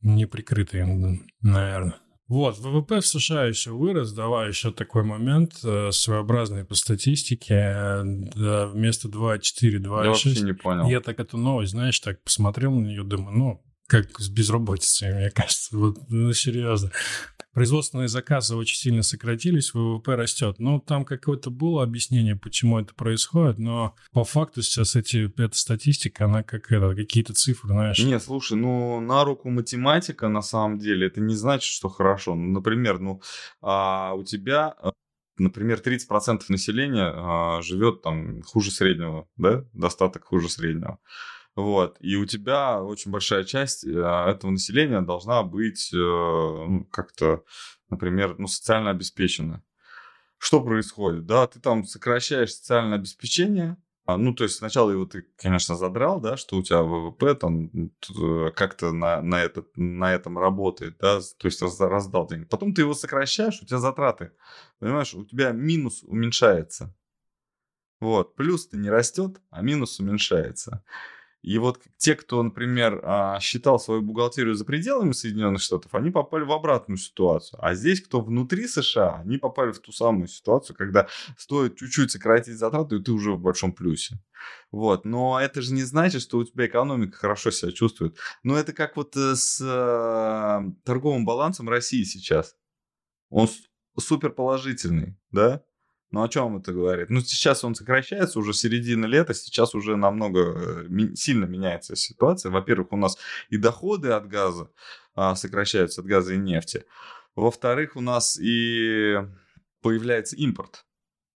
неприкрытые, 0.02 1.20
наверное. 1.40 1.96
Вот, 2.28 2.58
ВВП 2.58 3.00
в 3.00 3.06
США 3.06 3.46
еще 3.46 3.70
вырос, 3.70 4.12
давай 4.12 4.48
еще 4.48 4.70
такой 4.70 5.02
момент 5.02 5.60
э, 5.64 5.90
своеобразный 5.92 6.66
по 6.66 6.74
статистике. 6.74 8.02
Да, 8.36 8.66
вместо 8.66 9.08
2,4, 9.08 9.78
2,6. 9.78 9.80
Я 9.80 10.10
вообще 10.10 10.40
не 10.42 10.52
понял. 10.52 10.88
Я 10.90 11.00
так 11.00 11.20
эту 11.20 11.38
новость, 11.38 11.70
знаешь, 11.70 11.98
так 12.00 12.22
посмотрел 12.22 12.72
на 12.72 12.84
нее, 12.84 13.02
думаю, 13.02 13.36
ну, 13.38 13.64
как 13.86 14.20
с 14.20 14.28
безработицей, 14.28 15.14
мне 15.14 15.30
кажется. 15.34 15.74
Вот, 15.74 15.96
ну, 16.10 16.30
серьезно. 16.34 16.90
Производственные 17.58 18.06
заказы 18.06 18.54
очень 18.54 18.76
сильно 18.76 19.02
сократились, 19.02 19.74
ВВП 19.74 20.14
растет. 20.14 20.60
Ну, 20.60 20.78
там 20.78 21.04
какое-то 21.04 21.50
было 21.50 21.82
объяснение, 21.82 22.36
почему 22.36 22.78
это 22.78 22.94
происходит, 22.94 23.58
но 23.58 23.96
по 24.12 24.22
факту 24.22 24.62
сейчас 24.62 24.94
эти, 24.94 25.28
эта 25.40 25.58
статистика, 25.58 26.26
она 26.26 26.44
как 26.44 26.70
это, 26.70 26.94
какие-то 26.94 27.34
цифры, 27.34 27.70
знаешь. 27.70 27.98
Не, 27.98 28.20
слушай, 28.20 28.56
ну, 28.56 29.00
на 29.00 29.24
руку 29.24 29.50
математика, 29.50 30.28
на 30.28 30.40
самом 30.40 30.78
деле, 30.78 31.08
это 31.08 31.20
не 31.20 31.34
значит, 31.34 31.72
что 31.72 31.88
хорошо. 31.88 32.36
Ну, 32.36 32.52
например, 32.52 33.00
ну, 33.00 33.22
а, 33.60 34.14
у 34.14 34.22
тебя 34.22 34.74
а, 34.80 34.92
например, 35.36 35.80
30% 35.84 36.42
населения 36.48 37.12
а, 37.12 37.60
живет 37.62 38.02
там 38.02 38.42
хуже 38.42 38.70
среднего, 38.70 39.28
да, 39.36 39.64
достаток 39.72 40.26
хуже 40.26 40.48
среднего. 40.48 40.98
Вот. 41.58 41.96
И 41.98 42.14
у 42.14 42.24
тебя 42.24 42.80
очень 42.80 43.10
большая 43.10 43.42
часть 43.42 43.84
э, 43.84 43.90
этого 43.90 44.52
населения 44.52 45.00
должна 45.00 45.42
быть 45.42 45.92
э, 45.92 45.96
ну, 45.96 46.84
как-то, 46.84 47.42
например, 47.90 48.36
ну, 48.38 48.46
социально 48.46 48.90
обеспечена. 48.90 49.64
Что 50.38 50.62
происходит? 50.62 51.26
Да, 51.26 51.48
ты 51.48 51.58
там 51.58 51.82
сокращаешь 51.82 52.54
социальное 52.54 52.96
обеспечение, 52.96 53.76
А, 54.06 54.16
ну, 54.16 54.34
то 54.34 54.44
есть 54.44 54.54
сначала 54.54 54.92
его 54.92 55.04
ты, 55.04 55.26
конечно, 55.36 55.74
задрал, 55.74 56.20
да, 56.20 56.36
что 56.36 56.56
у 56.56 56.62
тебя 56.62 56.82
ВВП 56.82 57.34
там 57.34 57.72
э, 57.74 58.52
как-то 58.54 58.92
на, 58.92 59.20
на, 59.20 59.42
этот, 59.42 59.76
на 59.76 60.14
этом 60.14 60.38
работает, 60.38 60.98
да, 61.00 61.18
то 61.38 61.46
есть 61.48 61.60
раздал 61.80 62.28
деньги. 62.28 62.44
Потом 62.44 62.72
ты 62.72 62.82
его 62.82 62.94
сокращаешь, 62.94 63.60
у 63.60 63.66
тебя 63.66 63.78
затраты, 63.78 64.30
понимаешь, 64.78 65.12
у 65.12 65.24
тебя 65.24 65.50
минус 65.50 66.04
уменьшается. 66.04 66.94
Вот, 67.98 68.36
плюс-то 68.36 68.76
не 68.76 68.90
растет, 68.90 69.40
а 69.50 69.60
минус 69.60 69.98
уменьшается. 69.98 70.84
И 71.42 71.56
вот 71.58 71.80
те, 71.96 72.16
кто, 72.16 72.42
например, 72.42 73.00
а, 73.04 73.38
считал 73.40 73.78
свою 73.78 74.02
бухгалтерию 74.02 74.54
за 74.54 74.64
пределами 74.64 75.12
Соединенных 75.12 75.62
Штатов, 75.62 75.94
они 75.94 76.10
попали 76.10 76.42
в 76.42 76.50
обратную 76.50 76.98
ситуацию. 76.98 77.60
А 77.62 77.74
здесь, 77.74 78.00
кто 78.00 78.20
внутри 78.20 78.66
США, 78.66 79.20
они 79.24 79.38
попали 79.38 79.70
в 79.70 79.78
ту 79.78 79.92
самую 79.92 80.26
ситуацию, 80.26 80.76
когда 80.76 81.06
стоит 81.36 81.76
чуть-чуть 81.76 82.10
сократить 82.10 82.58
затраты, 82.58 82.96
и 82.96 83.02
ты 83.02 83.12
уже 83.12 83.32
в 83.32 83.40
большом 83.40 83.72
плюсе. 83.72 84.18
Вот. 84.72 85.04
Но 85.04 85.40
это 85.40 85.62
же 85.62 85.72
не 85.72 85.84
значит, 85.84 86.22
что 86.22 86.38
у 86.38 86.44
тебя 86.44 86.66
экономика 86.66 87.16
хорошо 87.16 87.50
себя 87.50 87.70
чувствует. 87.70 88.16
Но 88.42 88.56
это 88.56 88.72
как 88.72 88.96
вот 88.96 89.16
э, 89.16 89.36
с 89.36 89.60
э, 89.60 90.70
торговым 90.84 91.24
балансом 91.24 91.68
России 91.68 92.02
сейчас. 92.02 92.56
Он 93.30 93.48
супер 93.96 94.30
положительный, 94.30 95.16
да? 95.30 95.62
Ну, 96.10 96.22
о 96.22 96.28
чем 96.28 96.56
это 96.56 96.72
говорит? 96.72 97.10
Ну, 97.10 97.20
сейчас 97.20 97.64
он 97.64 97.74
сокращается, 97.74 98.38
уже 98.38 98.54
середина 98.54 99.04
лета, 99.04 99.34
сейчас 99.34 99.74
уже 99.74 99.96
намного 99.96 100.86
э, 100.88 101.14
сильно 101.14 101.44
меняется 101.44 101.96
ситуация. 101.96 102.50
Во-первых, 102.50 102.92
у 102.92 102.96
нас 102.96 103.18
и 103.50 103.58
доходы 103.58 104.10
от 104.10 104.26
газа 104.26 104.70
а, 105.14 105.34
сокращаются, 105.34 106.00
от 106.00 106.06
газа 106.06 106.34
и 106.34 106.38
нефти. 106.38 106.84
Во-вторых, 107.36 107.94
у 107.96 108.00
нас 108.00 108.38
и 108.40 109.16
появляется 109.82 110.36
импорт 110.36 110.86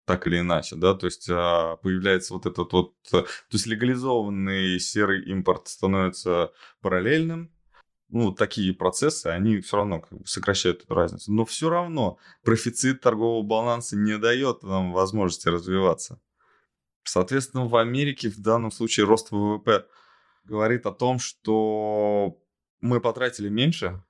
так 0.07 0.27
или 0.27 0.41
иначе, 0.41 0.75
да, 0.75 0.95
то 0.95 1.07
есть 1.07 1.29
а, 1.31 1.77
появляется 1.77 2.35
вот 2.35 2.47
этот 2.47 2.73
вот, 2.73 2.95
то 3.11 3.27
есть 3.51 3.67
легализованный 3.67 4.81
серый 4.81 5.25
импорт 5.25 5.69
становится 5.69 6.53
параллельным, 6.81 7.53
ну, 8.11 8.33
такие 8.33 8.75
процессы, 8.75 9.27
они 9.27 9.61
все 9.61 9.77
равно 9.77 10.01
как 10.01 10.19
бы 10.19 10.27
сокращают 10.27 10.83
эту 10.83 10.95
разницу. 10.95 11.33
Но 11.33 11.45
все 11.45 11.71
равно 11.71 12.19
профицит 12.43 13.01
торгового 13.01 13.43
баланса 13.43 13.97
не 13.97 14.19
дает 14.19 14.63
нам 14.63 14.93
возможности 14.93 15.49
развиваться. 15.49 16.21
Соответственно, 17.05 17.67
в 17.67 17.77
Америке 17.77 18.29
в 18.29 18.41
данном 18.41 18.71
случае 18.71 19.07
рост 19.07 19.31
ВВП 19.31 19.87
говорит 20.45 20.87
о 20.87 20.93
том, 20.93 21.19
что 21.19 22.39
мы 22.81 23.01
потратили 23.01 23.49
меньше, 23.49 24.03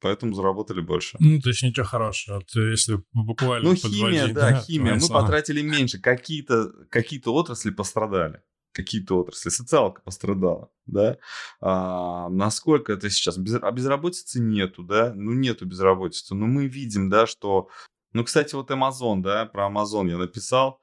поэтому 0.00 0.34
заработали 0.34 0.80
больше. 0.80 1.16
Ну, 1.20 1.40
то 1.40 1.50
есть 1.50 1.62
ничего 1.62 1.86
хорошего. 1.86 2.36
Вот 2.36 2.54
если 2.54 3.02
буквально 3.12 3.70
Ну, 3.70 3.76
химия, 3.76 4.28
да, 4.34 4.50
да 4.50 4.60
химия. 4.60 4.94
Мы 4.94 5.08
потратили 5.08 5.62
меньше. 5.62 6.00
Какие-то 6.00 6.72
какие 6.90 7.22
отрасли 7.26 7.70
пострадали 7.70 8.42
какие-то 8.74 9.18
отрасли. 9.18 9.48
Социалка 9.50 10.02
пострадала, 10.02 10.70
да. 10.86 11.16
А, 11.60 12.28
насколько 12.28 12.92
это 12.92 13.08
сейчас? 13.08 13.38
Без, 13.38 13.54
а 13.54 13.70
безработицы 13.70 14.40
нету, 14.40 14.82
да? 14.82 15.12
Ну, 15.14 15.32
нету 15.32 15.64
безработицы. 15.66 16.34
Но 16.34 16.46
мы 16.46 16.66
видим, 16.66 17.08
да, 17.08 17.26
что... 17.26 17.68
Ну, 18.12 18.24
кстати, 18.24 18.54
вот 18.54 18.70
Amazon, 18.70 19.22
да, 19.22 19.46
про 19.46 19.68
Amazon 19.68 20.08
я 20.08 20.18
написал. 20.18 20.80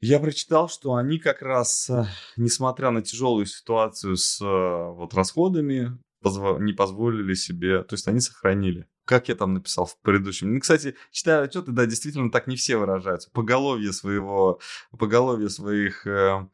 Я 0.00 0.18
прочитал, 0.18 0.68
что 0.68 0.94
они 0.94 1.18
как 1.18 1.40
раз, 1.40 1.88
э, 1.88 2.04
несмотря 2.36 2.90
на 2.90 3.00
тяжелую 3.00 3.46
ситуацию 3.46 4.16
с 4.16 4.38
э, 4.40 4.44
вот 4.44 5.14
расходами, 5.14 5.98
позво- 6.22 6.60
не 6.60 6.74
позволили 6.74 7.32
себе, 7.32 7.82
то 7.84 7.94
есть 7.94 8.06
они 8.06 8.20
сохранили. 8.20 8.86
Как 9.06 9.28
я 9.28 9.34
там 9.34 9.54
написал 9.54 9.86
в 9.86 9.98
предыдущем. 10.00 10.52
Ну, 10.52 10.60
кстати, 10.60 10.94
читая 11.10 11.42
отчеты, 11.42 11.72
да, 11.72 11.86
действительно 11.86 12.30
так 12.30 12.46
не 12.46 12.56
все 12.56 12.76
выражаются. 12.76 13.30
Поголовье 13.30 13.92
своего, 13.92 14.60
поголовье 14.98 15.48
своих 15.48 16.06
э, 16.06 16.48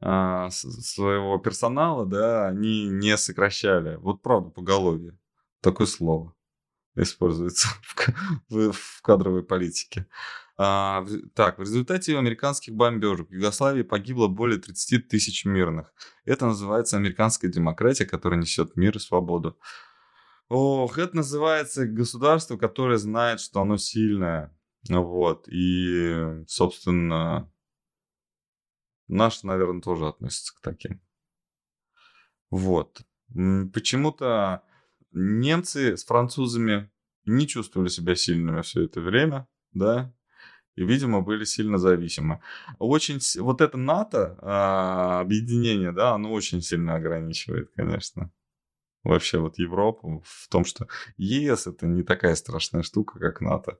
а, 0.00 0.50
своего 0.50 1.38
персонала, 1.38 2.06
да, 2.06 2.48
они 2.48 2.88
не 2.88 3.16
сокращали. 3.16 3.96
Вот 3.96 4.22
правда, 4.22 4.50
поголовье. 4.50 5.18
Такое 5.60 5.86
слово 5.86 6.34
используется 6.96 7.68
в, 8.48 8.72
в, 8.72 9.02
кадровой 9.02 9.42
политике. 9.42 10.06
А, 10.58 11.02
в, 11.02 11.28
так, 11.34 11.58
в 11.58 11.62
результате 11.62 12.16
американских 12.16 12.74
бомбежек 12.74 13.28
в 13.28 13.32
Югославии 13.32 13.82
погибло 13.82 14.28
более 14.28 14.58
30 14.58 15.08
тысяч 15.08 15.44
мирных. 15.44 15.92
Это 16.24 16.46
называется 16.46 16.96
американская 16.96 17.50
демократия, 17.50 18.06
которая 18.06 18.40
несет 18.40 18.76
мир 18.76 18.96
и 18.96 19.00
свободу. 19.00 19.58
Ох, 20.48 20.98
это 20.98 21.16
называется 21.16 21.86
государство, 21.86 22.56
которое 22.56 22.98
знает, 22.98 23.40
что 23.40 23.60
оно 23.60 23.76
сильное. 23.76 24.56
Вот. 24.88 25.48
И, 25.48 26.44
собственно, 26.46 27.50
Наш, 29.08 29.42
наверное, 29.42 29.82
тоже 29.82 30.06
относится 30.06 30.54
к 30.54 30.60
таким. 30.60 31.00
Вот. 32.50 33.02
Почему-то 33.28 34.62
немцы 35.12 35.96
с 35.96 36.04
французами 36.04 36.90
не 37.24 37.46
чувствовали 37.46 37.88
себя 37.88 38.14
сильными 38.14 38.62
все 38.62 38.84
это 38.84 39.00
время, 39.00 39.48
да, 39.72 40.14
и, 40.76 40.84
видимо, 40.84 41.22
были 41.22 41.44
сильно 41.44 41.78
зависимы. 41.78 42.40
Очень, 42.78 43.18
вот 43.42 43.60
это 43.60 43.78
НАТО, 43.78 44.38
а, 44.42 45.20
объединение, 45.20 45.90
да, 45.90 46.12
оно 46.12 46.32
очень 46.32 46.60
сильно 46.60 46.94
ограничивает, 46.94 47.70
конечно. 47.74 48.30
Вообще 49.02 49.38
вот 49.38 49.58
Европу 49.58 50.22
в 50.26 50.48
том, 50.48 50.64
что 50.64 50.86
ЕС 51.16 51.66
это 51.66 51.86
не 51.86 52.02
такая 52.02 52.34
страшная 52.34 52.82
штука, 52.82 53.18
как 53.18 53.40
НАТО. 53.40 53.78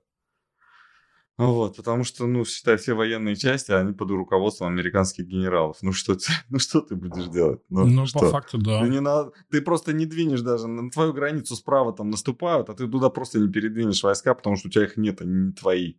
Вот, 1.37 1.75
потому 1.75 2.03
что, 2.03 2.25
ну, 2.25 2.45
считай, 2.45 2.77
все 2.77 2.95
военные 2.95 3.35
части, 3.35 3.71
они 3.71 3.93
под 3.93 4.09
руководством 4.09 4.69
американских 4.69 5.27
генералов. 5.27 5.77
Ну 5.83 5.91
что, 5.91 6.15
ты, 6.15 6.25
ну, 6.49 6.57
что 6.57 6.81
ты 6.81 6.95
будешь 6.95 7.27
делать? 7.27 7.61
Ну, 7.69 7.85
ну 7.85 8.05
по 8.11 8.29
факту, 8.31 8.57
да. 8.57 8.81
Ну, 8.81 8.87
не 8.87 8.99
надо, 8.99 9.31
ты 9.51 9.61
просто 9.61 9.93
не 9.93 10.07
двинешь 10.07 10.41
даже, 10.41 10.67
на 10.67 10.89
твою 10.89 11.13
границу 11.13 11.55
справа 11.55 11.93
там 11.93 12.09
наступают, 12.09 12.69
а 12.69 12.73
ты 12.73 12.87
туда 12.87 13.09
просто 13.09 13.39
не 13.39 13.51
передвинешь 13.51 14.01
войска, 14.01 14.33
потому 14.33 14.55
что 14.55 14.67
у 14.67 14.71
тебя 14.71 14.85
их 14.85 14.97
нет, 14.97 15.21
они 15.21 15.33
не 15.33 15.51
твои. 15.51 15.95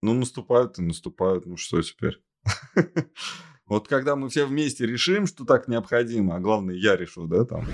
Ну, 0.00 0.14
наступают 0.14 0.78
и 0.78 0.82
наступают, 0.82 1.46
ну 1.46 1.56
что 1.56 1.82
теперь? 1.82 2.22
Вот 3.68 3.88
когда 3.88 4.14
мы 4.14 4.28
все 4.28 4.46
вместе 4.46 4.86
решим, 4.86 5.26
что 5.26 5.44
так 5.44 5.66
необходимо, 5.66 6.36
а 6.36 6.38
главное, 6.38 6.76
я 6.76 6.94
решу, 6.94 7.26
да, 7.26 7.44
там. 7.44 7.66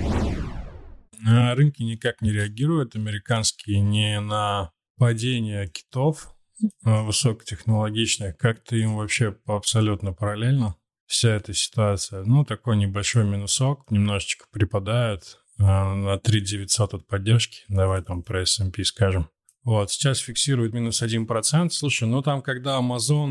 Рынки 1.22 1.82
никак 1.82 2.22
не 2.22 2.32
реагируют, 2.32 2.96
американские, 2.96 3.80
не 3.80 4.18
на 4.18 4.72
падение 4.96 5.68
китов, 5.68 6.32
Э, 6.32 6.41
высокотехнологичных, 6.82 8.36
как-то 8.36 8.76
им 8.76 8.96
вообще 8.96 9.36
абсолютно 9.46 10.12
параллельно 10.12 10.76
вся 11.12 11.30
эта 11.30 11.52
ситуация. 11.52 12.24
Ну, 12.24 12.44
такой 12.44 12.76
небольшой 12.76 13.24
минусок, 13.24 13.90
немножечко 13.90 14.46
припадает 14.50 15.38
э, 15.58 15.62
на 15.62 16.18
3900 16.18 16.94
от 16.94 17.06
поддержки. 17.06 17.64
Давай 17.68 18.02
там 18.02 18.22
про 18.22 18.42
S&P 18.42 18.84
скажем. 18.84 19.28
Вот, 19.64 19.92
сейчас 19.92 20.18
фиксирует 20.18 20.72
минус 20.72 21.02
1%. 21.02 21.70
Слушай, 21.70 22.08
ну 22.08 22.22
там, 22.22 22.42
когда 22.42 22.80
Amazon, 22.80 23.28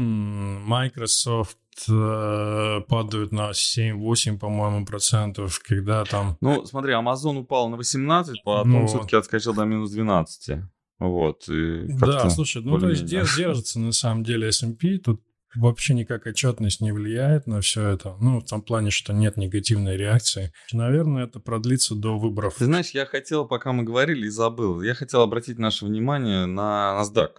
Microsoft 0.60 1.58
э, 1.90 2.82
падают 2.88 3.34
на 3.34 3.50
7-8, 3.50 4.38
по-моему, 4.38 4.86
процентов, 4.86 5.60
когда 5.60 6.06
там... 6.06 6.38
Ну, 6.40 6.66
смотри, 6.66 6.94
Amazon 6.94 7.40
упал 7.40 7.68
на 7.68 7.76
18, 7.76 8.44
потом 8.46 8.72
ну, 8.72 8.88
все-таки 8.88 9.18
отскочил 9.18 9.54
до 9.54 9.66
минус 9.66 9.92
12. 9.92 10.60
Вот, 11.02 11.50
и 11.50 11.88
да, 12.00 12.30
слушай, 12.30 12.62
ну 12.62 12.80
то 12.80 12.90
есть 12.90 13.06
держится 13.06 13.80
на 13.80 13.92
самом 13.92 14.24
деле 14.24 14.50
S&P, 14.50 15.00
тут 15.00 15.22
вообще 15.56 15.96
никак 15.96 16.28
отчетность 16.28 16.80
не 16.80 16.92
влияет 16.92 17.48
на 17.48 17.60
все 17.62 17.88
это. 17.88 18.16
Ну, 18.22 18.40
в 18.40 18.46
том 18.46 18.62
плане, 18.62 18.92
что 18.92 19.12
нет 19.12 19.36
негативной 19.36 19.98
реакции. 19.98 20.54
Наверное, 20.72 21.26
это 21.26 21.40
продлится 21.40 21.96
до 21.96 22.20
выборов. 22.20 22.56
Ты 22.58 22.66
знаешь, 22.66 22.92
я 22.92 23.06
хотел, 23.06 23.48
пока 23.48 23.72
мы 23.72 23.84
говорили, 23.84 24.28
и 24.28 24.30
забыл. 24.30 24.82
Я 24.82 24.94
хотел 24.94 25.22
обратить 25.22 25.58
наше 25.58 25.86
внимание 25.86 26.46
на 26.46 27.02
NASDAQ. 27.02 27.32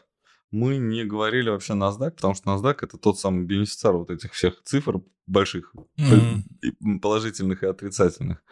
Мы 0.53 0.77
не 0.77 1.05
говорили 1.05 1.51
вообще 1.51 1.73
NASDAQ, 1.73 2.13
потому 2.13 2.35
что 2.35 2.51
NASDAQ 2.51 2.77
это 2.83 2.99
тот 2.99 3.19
самый 3.19 3.45
бенефициар 3.45 3.97
вот 3.97 4.11
этих 4.11 4.33
всех 4.33 4.63
цифр 4.63 5.01
больших, 5.27 5.75
mm-hmm. 5.99 7.01
положительных 7.01 7.63
и 7.63 7.67
отрицательных 7.67 8.43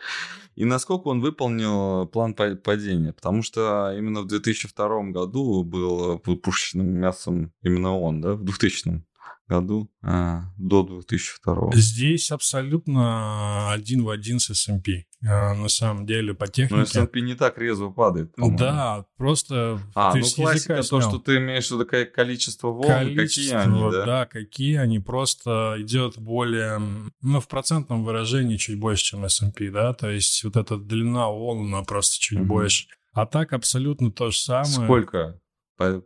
и 0.60 0.64
насколько 0.66 1.08
он 1.08 1.20
выполнил 1.20 2.06
план 2.06 2.34
падения. 2.34 3.14
Потому 3.14 3.42
что 3.42 3.94
именно 3.96 4.20
в 4.20 4.26
2002 4.26 5.04
году 5.04 5.64
был 5.64 6.18
пушечным 6.18 6.86
мясом 6.86 7.52
именно 7.62 7.98
он, 7.98 8.20
да, 8.20 8.34
в 8.34 8.44
2000 8.44 9.02
году 9.50 9.90
а, 10.02 10.44
до 10.56 10.84
2002. 10.84 11.72
Здесь 11.74 12.30
абсолютно 12.30 13.72
один 13.72 14.04
в 14.04 14.08
один 14.08 14.38
с 14.38 14.50
S&P. 14.50 15.06
А, 15.26 15.54
на 15.54 15.68
самом 15.68 16.06
деле 16.06 16.34
по 16.34 16.46
технике. 16.46 16.76
Но 16.76 16.82
S&P 16.82 17.20
не 17.20 17.34
так 17.34 17.58
резво 17.58 17.90
падает, 17.90 18.34
по-моему. 18.34 18.58
Да, 18.58 19.04
просто... 19.16 19.80
А, 19.94 20.14
ну 20.14 20.24
классика, 20.36 20.82
то, 20.82 21.00
что 21.00 21.18
ты 21.18 21.38
имеешь 21.38 21.68
в 21.68 21.72
виду 21.72 21.86
количество 22.14 22.68
волн, 22.68 22.86
количество, 22.86 23.58
какие 23.58 23.74
они, 23.74 23.90
да? 23.90 24.06
Да, 24.06 24.26
какие 24.26 24.76
они, 24.76 24.98
просто 25.00 25.76
идет 25.78 26.18
более... 26.18 26.80
Ну, 27.20 27.40
в 27.40 27.48
процентном 27.48 28.04
выражении 28.04 28.56
чуть 28.56 28.78
больше, 28.78 29.04
чем 29.04 29.24
S&P, 29.24 29.70
да, 29.70 29.92
то 29.92 30.08
есть 30.08 30.42
вот 30.44 30.56
эта 30.56 30.76
длина 30.78 31.28
волн, 31.28 31.74
она 31.74 31.82
просто 31.82 32.18
чуть 32.18 32.38
угу. 32.38 32.46
больше. 32.46 32.86
А 33.12 33.26
так 33.26 33.52
абсолютно 33.52 34.12
то 34.12 34.30
же 34.30 34.38
самое. 34.38 34.84
Сколько 34.84 35.40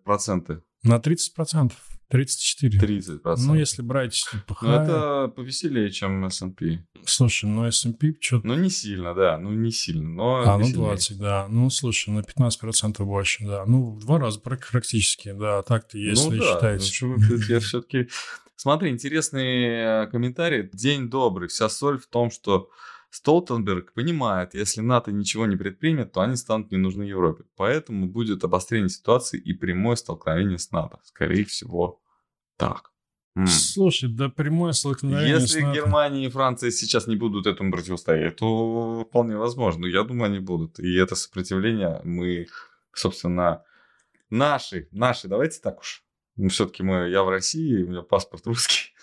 проценты? 0.05 0.63
На 0.83 0.97
30%. 0.97 1.73
34. 2.15 2.79
30%. 2.79 3.37
Ну, 3.39 3.57
если 3.57 3.83
брать 3.83 4.25
ПХ... 4.47 4.63
Ну, 4.63 4.71
это 4.71 5.33
повеселее, 5.35 5.91
чем 5.91 6.25
S&P. 6.27 6.79
Слушай, 7.05 7.47
ну 7.47 7.67
S&P 7.67 8.15
что-то... 8.21 8.47
Ну, 8.47 8.55
не 8.55 8.71
сильно, 8.71 9.15
да, 9.15 9.37
ну, 9.37 9.51
не 9.51 9.73
сильно, 9.73 10.09
но 10.09 10.43
А, 10.47 10.57
ну, 10.57 10.61
веселее. 10.61 10.85
20, 10.85 11.19
да. 11.19 11.47
Ну, 11.49 11.69
слушай, 11.71 12.11
на 12.11 12.21
15% 12.21 13.05
больше, 13.05 13.45
да. 13.45 13.65
Ну, 13.67 13.91
в 13.91 13.99
два 13.99 14.21
раза 14.21 14.39
прак- 14.39 14.71
практически, 14.71 15.33
да. 15.33 15.63
Так-то, 15.63 15.99
если 15.99 16.37
ну, 16.37 16.41
да, 16.41 16.55
считаете. 16.55 17.07
ну, 17.07 17.17
я 17.49 17.59
все-таки... 17.59 18.09
Смотри, 18.57 18.91
интересный 18.91 19.65
э, 19.65 20.07
комментарий. 20.07 20.71
День 20.73 21.11
добрый. 21.11 21.49
Вся 21.49 21.69
соль 21.69 21.99
в 21.99 22.07
том, 22.07 22.31
что 22.31 22.71
Столтенберг 23.11 23.93
понимает, 23.93 24.55
если 24.55 24.83
НАТО 24.83 25.11
ничего 25.11 25.47
не 25.47 25.57
предпримет, 25.57 26.13
то 26.13 26.21
они 26.21 26.37
станут 26.37 26.71
не 26.71 26.79
нужны 26.79 27.03
Европе. 27.03 27.43
Поэтому 27.57 28.07
будет 28.07 28.45
обострение 28.45 28.89
ситуации 28.89 29.41
и 29.41 29.53
прямое 29.53 29.97
столкновение 29.97 30.59
с 30.59 30.71
НАТО. 30.71 31.01
Скорее 31.03 31.45
всего, 31.45 32.01
так. 32.57 32.95
Слушай, 33.47 34.11
да 34.11 34.29
прямое 34.29 34.73
столкновение 34.73 35.41
с 35.41 35.43
Если 35.43 35.63
НАТО. 35.63 35.75
Германия 35.75 36.27
и 36.27 36.31
Франция 36.31 36.71
сейчас 36.71 37.09
не 37.09 37.17
будут 37.17 37.47
этому 37.47 37.73
противостоять, 37.73 38.37
то 38.37 39.05
вполне 39.09 39.37
возможно. 39.37 39.87
Я 39.87 40.05
думаю, 40.05 40.27
они 40.27 40.39
будут. 40.39 40.79
И 40.79 40.95
это 40.95 41.17
сопротивление 41.17 42.01
мы, 42.05 42.47
собственно, 42.93 43.65
наши, 44.31 44.89
наши, 44.93 45.27
давайте 45.27 45.61
так 45.61 45.81
уж. 45.81 46.05
Ну, 46.37 46.49
все-таки 46.49 46.85
мы, 46.85 47.09
я 47.11 47.25
в 47.25 47.29
России, 47.29 47.83
у 47.83 47.89
меня 47.89 48.03
паспорт 48.03 48.47
русский. 48.47 48.95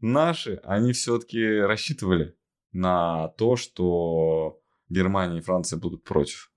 Наши, 0.00 0.60
они 0.64 0.92
все-таки 0.92 1.58
рассчитывали 1.58 2.34
на 2.72 3.28
то, 3.28 3.56
что 3.56 4.60
Германия 4.88 5.38
и 5.38 5.42
Франция 5.42 5.78
будут 5.78 6.02
против 6.02 6.50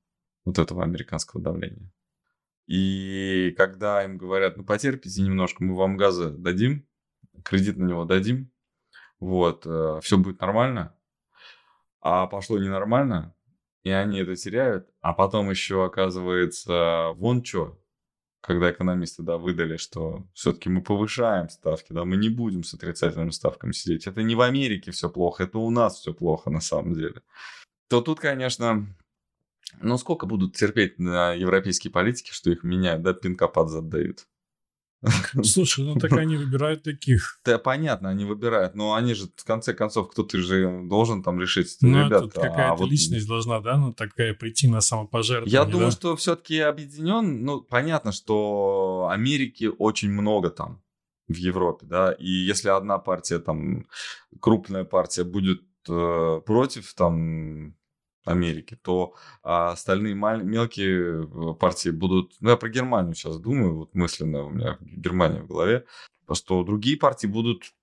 вот 0.46 0.58
этого 0.58 0.84
американского 0.84 1.42
давления. 1.42 1.93
И 2.66 3.54
когда 3.58 4.04
им 4.04 4.18
говорят, 4.18 4.58
ну 4.58 4.64
потерпите 4.64 5.22
немножко, 5.22 5.64
мы 5.64 5.76
вам 5.76 5.98
газа 5.98 6.32
дадим, 6.32 6.88
кредит 7.44 7.78
на 7.78 7.86
него 7.86 8.06
дадим, 8.06 8.52
вот, 9.20 9.64
все 10.04 10.18
будет 10.18 10.40
нормально, 10.40 10.96
а 12.02 12.28
пошло 12.28 12.58
ненормально, 12.58 13.36
и 13.84 13.90
они 13.90 14.20
это 14.20 14.36
теряют, 14.36 14.90
а 15.02 15.14
потом 15.14 15.50
еще 15.50 15.86
оказывается 15.86 17.12
вон 17.16 17.44
что, 17.44 17.80
когда 18.40 18.72
экономисты, 18.72 19.24
да, 19.24 19.38
выдали, 19.38 19.78
что 19.78 20.28
все-таки 20.34 20.70
мы 20.70 20.82
повышаем 20.82 21.50
ставки, 21.50 21.94
да, 21.94 22.04
мы 22.04 22.18
не 22.18 22.28
будем 22.28 22.64
с 22.64 22.74
отрицательными 22.74 23.30
ставками 23.30 23.72
сидеть. 23.72 24.06
Это 24.06 24.22
не 24.22 24.36
в 24.36 24.42
Америке 24.42 24.92
все 24.92 25.10
плохо, 25.10 25.44
это 25.44 25.60
у 25.60 25.70
нас 25.70 26.00
все 26.00 26.14
плохо 26.14 26.50
на 26.50 26.60
самом 26.60 26.94
деле. 26.94 27.22
То 27.88 28.02
тут, 28.02 28.20
конечно, 28.20 28.86
ну 29.82 29.98
сколько 29.98 30.26
будут 30.26 30.56
терпеть 30.56 31.00
на 31.00 31.34
европейские 31.34 31.92
политики, 31.92 32.32
что 32.32 32.52
их 32.52 32.64
меняют, 32.64 33.02
да, 33.02 33.14
пинка 33.14 33.48
под 33.48 33.70
зад 33.70 33.90
дают. 33.90 34.28
Слушай, 35.44 35.86
ну 35.86 35.96
так 35.96 36.14
они 36.14 36.38
выбирают 36.38 36.84
таких. 36.84 37.40
Да, 37.44 37.58
понятно, 37.58 38.10
они 38.10 38.26
выбирают, 38.26 38.76
но 38.76 38.94
они 38.94 39.14
же, 39.14 39.28
в 39.36 39.44
конце 39.44 39.74
концов, 39.74 40.10
кто-то 40.12 40.38
же 40.38 40.82
должен 40.84 41.24
там 41.24 41.40
решить, 41.42 41.76
Ну, 41.82 42.06
ребят. 42.06 42.24
тут 42.24 42.34
какая-то 42.34 42.72
а 42.72 42.76
вот 42.76 42.90
личность 42.90 43.28
должна, 43.28 43.60
да, 43.60 43.78
ну 43.78 43.94
такая 43.94 44.34
прийти 44.34 44.68
на 44.68 44.82
самопожертвование. 44.82 45.52
Я 45.52 45.66
думаю, 45.66 45.88
да? 45.88 45.92
что 45.92 46.16
все-таки 46.16 46.60
объединен. 46.60 47.44
Ну, 47.44 47.62
понятно, 47.62 48.12
что 48.12 49.10
Америки 49.12 49.70
очень 49.78 50.12
много 50.12 50.50
там 50.50 50.82
в 51.28 51.36
Европе, 51.36 51.86
да. 51.86 52.14
И 52.14 52.30
если 52.30 52.70
одна 52.70 52.98
партия 52.98 53.40
там 53.40 53.88
крупная 54.40 54.86
партия 54.86 55.24
будет 55.24 55.64
э, 55.90 56.42
против 56.46 56.94
там 56.94 57.76
Америки, 58.26 58.78
то 58.82 59.16
а 59.42 59.72
остальные 59.72 60.16
маль- 60.16 60.44
мелкие 60.44 61.24
э, 61.24 61.54
партии 61.56 61.90
будут. 61.90 62.34
Ну, 62.40 62.50
я 62.50 62.58
про 62.58 62.70
Германию 62.70 63.16
сейчас 63.16 63.40
думаю, 63.40 63.76
вот 63.76 63.96
мысленно 63.96 64.44
у 64.44 64.50
меня 64.50 64.78
Германия 64.82 65.42
в 65.42 65.48
голове, 65.48 65.86
что 66.34 66.64
другие 66.64 66.98
партии 66.98 67.28
будут 67.28 67.74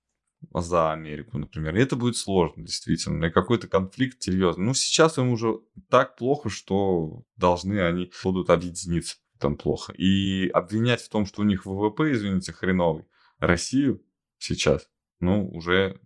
за 0.53 0.91
Америку, 0.91 1.37
например. 1.37 1.75
И 1.75 1.81
это 1.81 1.95
будет 1.95 2.17
сложно, 2.17 2.63
действительно. 2.63 3.25
И 3.25 3.31
какой-то 3.31 3.67
конфликт 3.67 4.21
серьезный. 4.21 4.65
Ну, 4.65 4.73
сейчас 4.73 5.17
им 5.17 5.29
уже 5.29 5.59
так 5.89 6.15
плохо, 6.15 6.49
что 6.49 7.23
должны 7.35 7.79
они 7.79 8.11
будут 8.23 8.49
объединиться. 8.49 9.17
Там 9.37 9.55
плохо. 9.57 9.93
И 9.93 10.49
обвинять 10.49 11.01
в 11.01 11.09
том, 11.09 11.25
что 11.25 11.41
у 11.41 11.45
них 11.45 11.65
ВВП, 11.65 12.11
извините, 12.11 12.53
хреновый, 12.53 13.05
Россию 13.39 14.03
сейчас, 14.37 14.87
ну, 15.19 15.47
уже, 15.49 15.99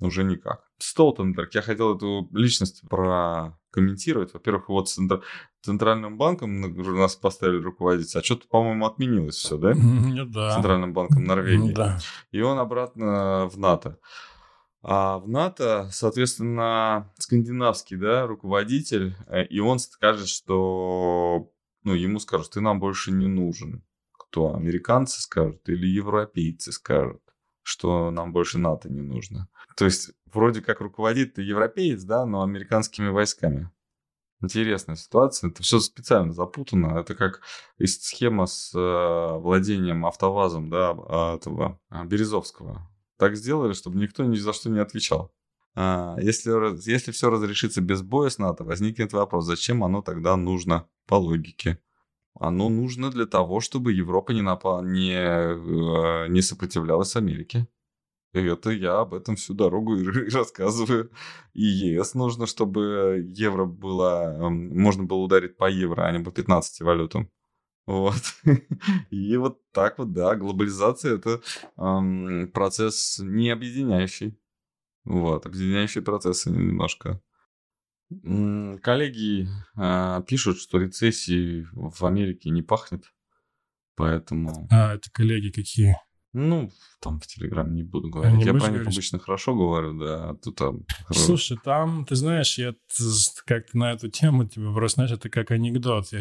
уже 0.00 0.24
никак. 0.24 0.64
Столтенберг, 0.78 1.54
я 1.54 1.62
хотел 1.62 1.96
эту 1.96 2.28
личность 2.32 2.82
прокомментировать. 2.88 4.32
Во-первых, 4.32 4.68
вот 4.68 4.88
центр- 4.88 5.22
Центральным 5.62 6.16
банком 6.16 6.60
нас 6.60 7.16
поставили 7.16 7.62
руководить, 7.62 8.16
а 8.16 8.22
что-то, 8.22 8.48
по-моему, 8.48 8.86
отменилось 8.86 9.36
все, 9.36 9.58
да? 9.58 9.74
Ну 9.74 10.24
да. 10.24 10.54
Центральным 10.54 10.92
банком 10.94 11.24
Норвегии. 11.24 11.72
Да. 11.72 11.98
И 12.30 12.40
он 12.40 12.58
обратно 12.58 13.46
в 13.48 13.58
НАТО. 13.58 13.98
А 14.82 15.18
в 15.18 15.28
НАТО, 15.28 15.90
соответственно, 15.92 17.12
скандинавский, 17.18 17.98
да, 17.98 18.26
руководитель, 18.26 19.14
э, 19.26 19.44
и 19.44 19.60
он 19.60 19.78
скажет, 19.78 20.28
что, 20.28 21.50
ну, 21.84 21.92
ему 21.92 22.18
скажут, 22.18 22.52
ты 22.52 22.62
нам 22.62 22.80
больше 22.80 23.12
не 23.12 23.26
нужен. 23.26 23.84
Кто? 24.12 24.54
Американцы 24.54 25.20
скажут 25.20 25.68
или 25.68 25.86
европейцы 25.86 26.72
скажут, 26.72 27.20
что 27.70 28.10
нам 28.10 28.32
больше 28.32 28.58
НАТО 28.58 28.90
не 28.90 29.00
нужно. 29.00 29.48
То 29.76 29.84
есть, 29.84 30.10
вроде 30.32 30.60
как 30.60 30.80
руководит 30.80 31.38
европеец, 31.38 32.02
да, 32.02 32.26
но 32.26 32.42
американскими 32.42 33.08
войсками. 33.08 33.70
Интересная 34.42 34.96
ситуация. 34.96 35.50
Это 35.50 35.62
все 35.62 35.78
специально 35.78 36.32
запутано. 36.32 36.98
Это 36.98 37.14
как 37.14 37.42
схема 37.84 38.46
с 38.46 38.74
э, 38.74 39.38
владением 39.38 40.06
автовазом, 40.06 40.70
да, 40.70 40.96
а, 40.96 41.36
этого 41.36 41.78
а, 41.90 42.04
Березовского. 42.04 42.90
Так 43.18 43.36
сделали, 43.36 43.74
чтобы 43.74 43.98
никто 43.98 44.24
ни 44.24 44.36
за 44.36 44.52
что 44.52 44.70
не 44.70 44.80
отвечал. 44.80 45.32
А, 45.76 46.16
если, 46.20 46.90
если 46.90 47.12
все 47.12 47.30
разрешится 47.30 47.82
без 47.82 48.02
боя 48.02 48.30
с 48.30 48.38
НАТО, 48.38 48.64
возникнет 48.64 49.12
вопрос, 49.12 49.44
зачем 49.44 49.84
оно 49.84 50.02
тогда 50.02 50.36
нужно 50.36 50.88
по 51.06 51.14
логике? 51.16 51.78
Оно 52.38 52.68
нужно 52.68 53.10
для 53.10 53.26
того, 53.26 53.60
чтобы 53.60 53.92
Европа 53.92 54.32
не, 54.32 54.40
напа- 54.42 54.82
не, 54.84 55.12
э, 55.14 56.28
не 56.28 56.42
сопротивлялась 56.42 57.16
Америке. 57.16 57.66
И 58.34 58.40
это 58.40 58.70
я 58.70 59.00
об 59.00 59.14
этом 59.14 59.36
всю 59.36 59.54
дорогу 59.54 59.96
и 59.96 60.30
рассказываю. 60.30 61.10
И 61.54 61.64
ЕС 61.64 62.14
нужно, 62.14 62.46
чтобы 62.46 63.26
евро 63.34 63.66
было... 63.66 64.36
эм, 64.40 64.78
Можно 64.78 65.04
было 65.04 65.18
ударить 65.18 65.56
по 65.56 65.68
евро, 65.70 66.04
а 66.06 66.12
не 66.12 66.22
по 66.24 66.30
15 66.30 66.80
валютам. 66.82 67.30
Вот. 67.86 68.22
И 69.10 69.36
вот 69.36 69.60
так 69.72 69.98
вот, 69.98 70.12
да, 70.12 70.36
глобализация 70.36 71.16
это 71.16 71.40
эм, 71.78 72.50
процесс 72.52 73.18
не 73.20 73.50
объединяющий. 73.50 74.38
Вот, 75.04 75.46
объединяющие 75.46 76.02
процессы 76.04 76.50
немножко. 76.50 77.20
Коллеги 78.82 79.46
э, 79.76 80.22
пишут, 80.26 80.58
что 80.58 80.78
рецессии 80.78 81.66
в 81.72 82.04
Америке 82.04 82.50
не 82.50 82.62
пахнет. 82.62 83.04
Поэтому, 83.96 84.66
А, 84.70 84.94
это 84.94 85.10
коллеги 85.12 85.50
какие? 85.50 85.96
ну, 86.32 86.70
там 87.00 87.18
в 87.20 87.26
Телеграме 87.26 87.72
не 87.74 87.82
буду 87.82 88.08
говорить. 88.08 88.38
не 88.38 88.44
Я 88.44 88.52
про 88.52 88.60
них 88.68 88.70
говорить? 88.82 88.94
обычно 88.94 89.18
хорошо 89.18 89.54
говорю, 89.54 89.98
да, 89.98 90.30
а 90.30 90.34
тут 90.36 90.56
там... 90.56 90.84
Слушай, 91.10 91.58
там, 91.62 92.04
ты 92.04 92.14
знаешь, 92.14 92.56
я 92.56 92.72
т- 92.72 92.78
с- 92.98 93.42
как 93.44 93.74
на 93.74 93.92
эту 93.92 94.08
тему 94.08 94.46
тебе 94.48 94.72
просто, 94.72 94.94
знаешь, 94.96 95.10
это 95.10 95.28
как 95.28 95.50
анекдот. 95.50 96.12
Я 96.12 96.20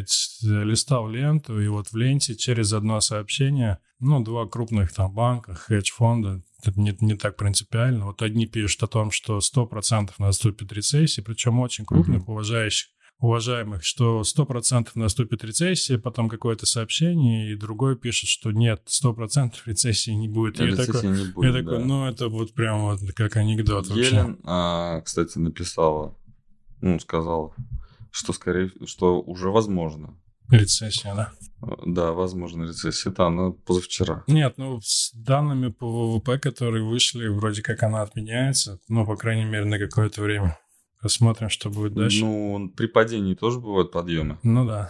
листал 0.63 1.08
ленту, 1.10 1.62
и 1.62 1.67
вот 1.67 1.89
в 1.91 1.95
ленте 1.95 2.36
через 2.36 2.73
одно 2.73 2.99
сообщение, 3.02 3.78
ну, 3.99 4.23
два 4.23 4.47
крупных 4.47 4.91
там 4.93 5.13
банка, 5.13 5.54
хедж-фонда, 5.54 6.41
это 6.63 6.79
не, 6.79 6.95
не 7.01 7.15
так 7.15 7.37
принципиально. 7.37 8.07
Вот 8.07 8.21
одни 8.21 8.45
пишут 8.45 8.83
о 8.83 8.87
том, 8.87 9.11
что 9.11 9.39
100% 9.39 10.11
наступит 10.17 10.71
рецессия, 10.71 11.23
причем 11.23 11.59
очень 11.59 11.85
крупных, 11.85 12.27
уважающих, 12.27 12.89
уважаемых, 13.19 13.83
что 13.83 14.21
100% 14.21 14.89
наступит 14.95 15.43
рецессия, 15.43 15.97
потом 15.97 16.29
какое-то 16.29 16.65
сообщение, 16.65 17.51
и 17.51 17.55
другой 17.55 17.97
пишет, 17.97 18.29
что 18.29 18.51
нет, 18.51 18.81
100% 18.87 19.53
рецессии 19.65 20.11
не 20.11 20.27
будет. 20.27 20.59
И 20.59 20.65
я 20.65 20.75
такой, 20.75 21.01
не 21.03 21.25
я 21.25 21.31
будет, 21.31 21.53
такой, 21.53 21.79
да. 21.79 21.85
ну, 21.85 22.07
это 22.07 22.29
вот 22.29 22.53
прям 22.53 22.81
вот 22.81 22.99
как 23.15 23.35
анекдот 23.35 23.87
вообще. 23.87 24.05
Елен, 24.05 24.39
а, 24.43 25.01
кстати, 25.01 25.37
написала, 25.37 26.15
ну, 26.81 26.99
сказала, 26.99 27.53
что 28.11 28.33
скорее, 28.33 28.71
что 28.85 29.21
уже 29.21 29.49
возможно. 29.49 30.17
Рецессия, 30.49 31.13
да? 31.15 31.31
Да, 31.85 32.12
возможно, 32.13 32.63
рецессия. 32.63 33.12
Это 33.12 33.27
она 33.27 33.51
позавчера. 33.51 34.23
Нет, 34.27 34.53
ну, 34.57 34.79
с 34.81 35.12
данными 35.13 35.69
по 35.69 35.85
ВВП, 35.85 36.39
которые 36.39 36.83
вышли, 36.83 37.27
вроде 37.27 37.62
как 37.62 37.83
она 37.83 38.01
отменяется, 38.01 38.79
ну, 38.88 39.05
по 39.05 39.15
крайней 39.15 39.45
мере, 39.45 39.65
на 39.65 39.77
какое-то 39.77 40.21
время. 40.21 40.57
Посмотрим, 41.01 41.49
что 41.49 41.69
будет 41.69 41.93
дальше. 41.93 42.25
Ну, 42.25 42.57
Ну, 42.57 42.69
при 42.69 42.88
падении 42.88 43.33
тоже 43.35 43.59
бывают 43.59 43.91
подъемы. 43.91 44.38
да. 44.43 44.89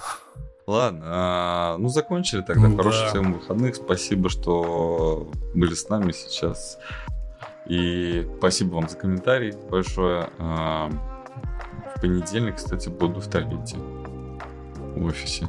Ладно, 0.65 1.01
а, 1.03 1.77
ну 1.79 1.89
закончили 1.89 2.41
тогда. 2.41 2.67
Да. 2.67 2.75
Хороших 2.77 3.09
всем 3.09 3.33
выходных. 3.33 3.75
Спасибо, 3.75 4.29
что 4.29 5.31
были 5.55 5.73
с 5.73 5.89
нами 5.89 6.11
сейчас. 6.11 6.77
И 7.67 8.27
спасибо 8.37 8.75
вам 8.75 8.87
за 8.87 8.95
комментарий 8.95 9.53
большое. 9.71 10.29
А, 10.37 10.89
В 11.95 12.01
понедельник, 12.01 12.57
кстати, 12.57 12.87
буду 12.89 13.19
в 13.19 13.27
туалете 13.27 13.77
в 14.95 15.05
офисе. 15.05 15.47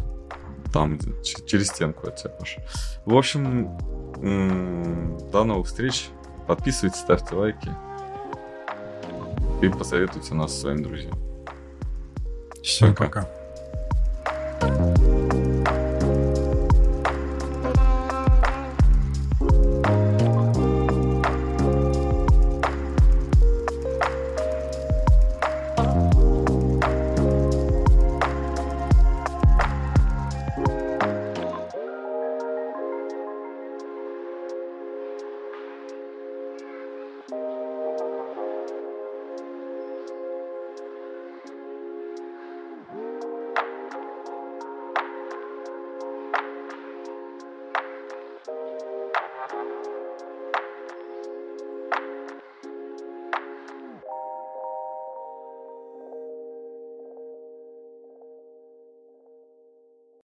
Там, 0.72 0.98
через 1.46 1.68
стенку 1.68 2.06
от 2.06 2.16
тебя, 2.16 2.30
Паша. 2.30 2.62
В 3.04 3.16
общем, 3.16 3.76
До 5.32 5.44
новых 5.44 5.66
встреч. 5.66 6.10
Подписывайтесь, 6.46 7.00
ставьте 7.00 7.34
лайки. 7.34 7.70
И 9.62 9.68
посоветуйте 9.68 10.34
нас 10.34 10.58
своим 10.58 10.82
друзьям. 10.82 11.18
Всем 12.62 12.94
пока. 12.94 13.22
пока. 13.22 13.39